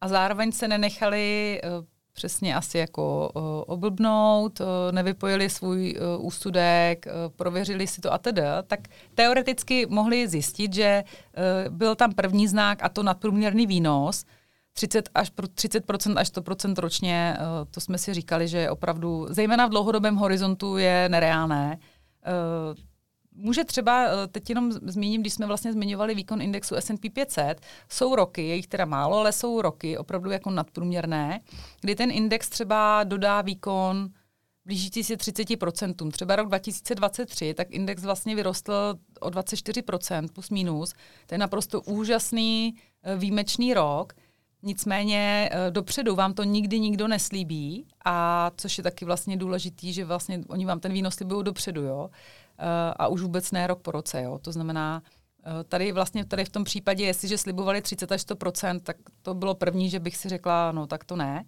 a 0.00 0.08
zároveň 0.08 0.52
se 0.52 0.68
nenechali 0.68 1.60
uh, 1.78 1.84
přesně 2.18 2.54
asi 2.54 2.78
jako 2.78 3.30
uh, 3.34 3.42
oblbnout, 3.66 4.60
uh, 4.60 4.66
nevypojili 4.90 5.50
svůj 5.50 5.94
uh, 5.94 6.26
úsudek, 6.26 7.06
prověřili 7.36 7.86
si 7.86 8.00
to 8.00 8.12
a 8.12 8.18
tedy, 8.18 8.42
tak 8.66 8.80
teoreticky 9.14 9.86
mohli 9.86 10.28
zjistit, 10.28 10.74
že 10.74 11.04
byl 11.68 11.94
tam 11.94 12.12
první 12.12 12.48
znak 12.48 12.78
a 12.82 12.88
to 12.88 13.02
nadprůměrný 13.02 13.66
výnos, 13.66 14.24
30 14.72 15.08
až 15.14 15.32
30% 15.32 16.18
až 16.18 16.28
100% 16.28 16.74
ročně, 16.78 17.36
to 17.70 17.80
jsme 17.80 17.98
si 17.98 18.14
říkali, 18.14 18.48
že 18.48 18.70
opravdu, 18.70 19.26
zejména 19.30 19.66
v 19.66 19.70
dlouhodobém 19.70 20.16
horizontu 20.16 20.76
je 20.76 21.08
nereálné. 21.08 21.78
Může 23.40 23.64
třeba, 23.64 24.06
eh, 24.06 24.26
teď 24.26 24.48
jenom 24.48 24.72
zmíním, 24.72 25.20
když 25.20 25.32
jsme 25.32 25.46
vlastně 25.46 25.72
zmiňovali 25.72 26.14
výkon 26.14 26.42
indexu 26.42 26.74
S&P 26.74 27.10
500, 27.10 27.60
jsou 27.88 28.14
roky, 28.14 28.48
je 28.48 28.56
jich 28.56 28.66
teda 28.66 28.84
málo, 28.84 29.18
ale 29.18 29.32
jsou 29.32 29.62
roky 29.62 29.98
opravdu 29.98 30.30
jako 30.30 30.50
nadprůměrné, 30.50 31.40
kdy 31.80 31.94
ten 31.94 32.10
index 32.10 32.48
třeba 32.48 33.04
dodá 33.04 33.42
výkon 33.42 34.10
blížící 34.68 35.04
se 35.04 35.16
30%. 35.16 36.10
Třeba 36.10 36.36
rok 36.36 36.48
2023, 36.48 37.54
tak 37.54 37.70
index 37.70 38.02
vlastně 38.02 38.36
vyrostl 38.36 38.94
o 39.20 39.30
24% 39.30 40.28
plus 40.28 40.50
minus. 40.50 40.94
To 41.26 41.34
je 41.34 41.38
naprosto 41.38 41.80
úžasný, 41.80 42.74
eh, 43.02 43.16
výjimečný 43.16 43.74
rok. 43.74 44.12
Nicméně 44.62 45.50
eh, 45.52 45.70
dopředu 45.70 46.14
vám 46.14 46.34
to 46.34 46.44
nikdy 46.44 46.80
nikdo 46.80 47.08
neslíbí, 47.08 47.86
a 48.04 48.50
což 48.56 48.78
je 48.78 48.84
taky 48.84 49.04
vlastně 49.04 49.36
důležitý, 49.36 49.92
že 49.92 50.04
vlastně 50.04 50.40
oni 50.48 50.66
vám 50.66 50.80
ten 50.80 50.92
výnos 50.92 51.14
slibují 51.14 51.44
dopředu, 51.44 51.82
jo 51.82 52.10
a 52.96 53.08
už 53.08 53.22
vůbec 53.22 53.52
ne 53.52 53.66
rok 53.66 53.82
po 53.82 53.90
roce. 53.90 54.22
Jo. 54.22 54.38
To 54.38 54.52
znamená, 54.52 55.02
eh, 55.44 55.64
tady 55.64 55.92
vlastně 55.92 56.24
tady 56.24 56.44
v 56.44 56.48
tom 56.48 56.64
případě, 56.64 57.04
jestliže 57.04 57.38
slibovali 57.38 57.82
30 57.82 58.12
až 58.12 58.20
100%, 58.20 58.80
tak 58.80 58.96
to 59.22 59.34
bylo 59.34 59.54
první, 59.54 59.90
že 59.90 60.00
bych 60.00 60.16
si 60.16 60.28
řekla, 60.28 60.72
no 60.72 60.86
tak 60.86 61.04
to 61.04 61.16
ne. 61.16 61.44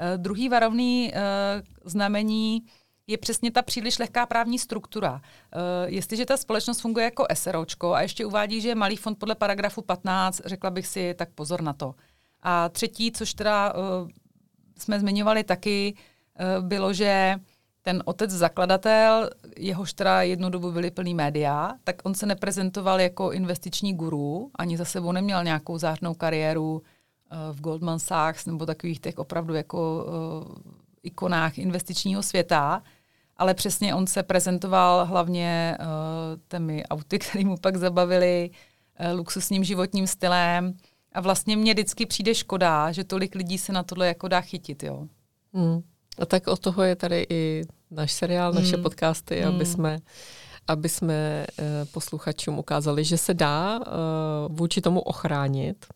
Uh, 0.00 0.18
druhý 0.18 0.48
varovný 0.48 1.12
uh, 1.12 1.90
znamení 1.90 2.62
je 3.06 3.18
přesně 3.18 3.50
ta 3.50 3.62
příliš 3.62 3.98
lehká 3.98 4.26
právní 4.26 4.58
struktura. 4.58 5.20
Jestliže 5.86 6.26
ta 6.26 6.36
společnost 6.36 6.80
funguje 6.80 7.04
jako 7.04 7.26
SROčko 7.34 7.92
a 7.92 8.02
ještě 8.02 8.26
uvádí, 8.26 8.60
že 8.60 8.68
je 8.68 8.74
malý 8.74 8.96
fond 8.96 9.18
podle 9.18 9.34
paragrafu 9.34 9.82
15, 9.82 10.40
řekla 10.44 10.70
bych 10.70 10.86
si, 10.86 11.14
tak 11.14 11.30
pozor 11.30 11.62
na 11.62 11.72
to. 11.72 11.94
A 12.42 12.68
třetí, 12.68 13.12
což 13.12 13.34
teda 13.34 13.72
jsme 14.78 15.00
zmiňovali 15.00 15.44
taky, 15.44 15.94
bylo, 16.60 16.92
že 16.92 17.36
ten 17.86 18.02
otec 18.04 18.30
zakladatel, 18.30 19.30
jehož 19.56 19.92
teda 19.92 20.22
jednu 20.22 20.50
dobu 20.50 20.72
byly 20.72 20.90
plný 20.90 21.14
média, 21.14 21.72
tak 21.84 21.96
on 22.04 22.14
se 22.14 22.26
neprezentoval 22.26 23.00
jako 23.00 23.32
investiční 23.32 23.94
guru, 23.94 24.50
ani 24.54 24.76
za 24.76 24.84
sebou 24.84 25.12
neměl 25.12 25.44
nějakou 25.44 25.78
zářnou 25.78 26.14
kariéru 26.14 26.72
uh, 26.72 26.80
v 27.52 27.60
Goldman 27.60 27.98
Sachs 27.98 28.46
nebo 28.46 28.66
takových 28.66 29.00
těch 29.00 29.18
opravdu 29.18 29.54
jako 29.54 30.04
uh, 30.04 30.72
ikonách 31.02 31.58
investičního 31.58 32.22
světa, 32.22 32.82
ale 33.36 33.54
přesně 33.54 33.94
on 33.94 34.06
se 34.06 34.22
prezentoval 34.22 35.06
hlavně 35.06 35.78
uh, 35.80 35.86
těmi 36.48 36.84
auty, 36.84 37.18
které 37.28 37.44
mu 37.44 37.56
pak 37.56 37.76
zabavili, 37.76 38.50
luxusním 39.14 39.64
životním 39.64 40.06
stylem 40.06 40.76
a 41.12 41.20
vlastně 41.20 41.56
mně 41.56 41.74
vždycky 41.74 42.06
přijde 42.06 42.34
škoda, 42.34 42.92
že 42.92 43.04
tolik 43.04 43.34
lidí 43.34 43.58
se 43.58 43.72
na 43.72 43.82
tohle 43.82 44.06
jako 44.06 44.28
dá 44.28 44.40
chytit, 44.40 44.82
jo. 44.82 45.08
Hmm. 45.52 45.82
A 46.18 46.26
tak 46.26 46.46
od 46.46 46.60
toho 46.60 46.82
je 46.82 46.96
tady 46.96 47.26
i 47.30 47.62
náš 47.90 48.12
seriál, 48.12 48.52
hmm. 48.52 48.62
naše 48.62 48.76
podcasty, 48.76 49.40
hmm. 49.40 49.54
aby 49.54 49.66
jsme 49.66 49.98
aby 50.68 50.88
jsme 50.88 51.46
uh, 51.58 51.64
posluchačům 51.92 52.58
ukázali, 52.58 53.04
že 53.04 53.18
se 53.18 53.34
dá 53.34 53.78
uh, 53.78 53.84
vůči 54.56 54.80
tomu 54.80 55.00
ochránit. 55.00 55.86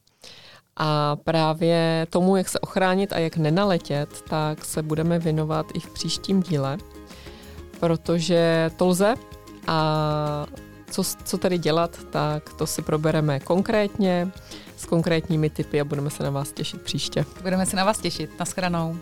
A 0.77 1.17
právě 1.17 2.07
tomu, 2.11 2.37
jak 2.37 2.49
se 2.49 2.61
ochránit 2.61 3.13
a 3.13 3.19
jak 3.19 3.37
nenaletět, 3.37 4.23
tak 4.29 4.65
se 4.65 4.83
budeme 4.83 5.19
věnovat 5.19 5.67
i 5.75 5.81
v 5.81 5.91
příštím 5.91 6.43
díle, 6.43 6.79
protože 7.81 8.71
to 8.77 8.87
lze 8.87 9.15
a 9.67 10.47
co, 10.91 11.03
co 11.25 11.39
tady 11.39 11.59
dělat, 11.59 11.99
tak 12.11 12.53
to 12.53 12.67
si 12.67 12.83
probereme 12.83 13.41
konkrétně 13.41 14.31
s 14.77 14.87
konkrétními 14.87 15.51
typy 15.51 15.81
a 15.81 15.85
budeme 15.85 16.11
se 16.11 16.23
na 16.23 16.31
vás 16.31 16.53
těšit 16.53 16.83
příště. 16.83 17.25
Budeme 17.43 17.67
se 17.67 17.77
na 17.77 17.85
vás 17.85 17.99
těšit. 17.99 18.31
Naschranou. 18.39 18.97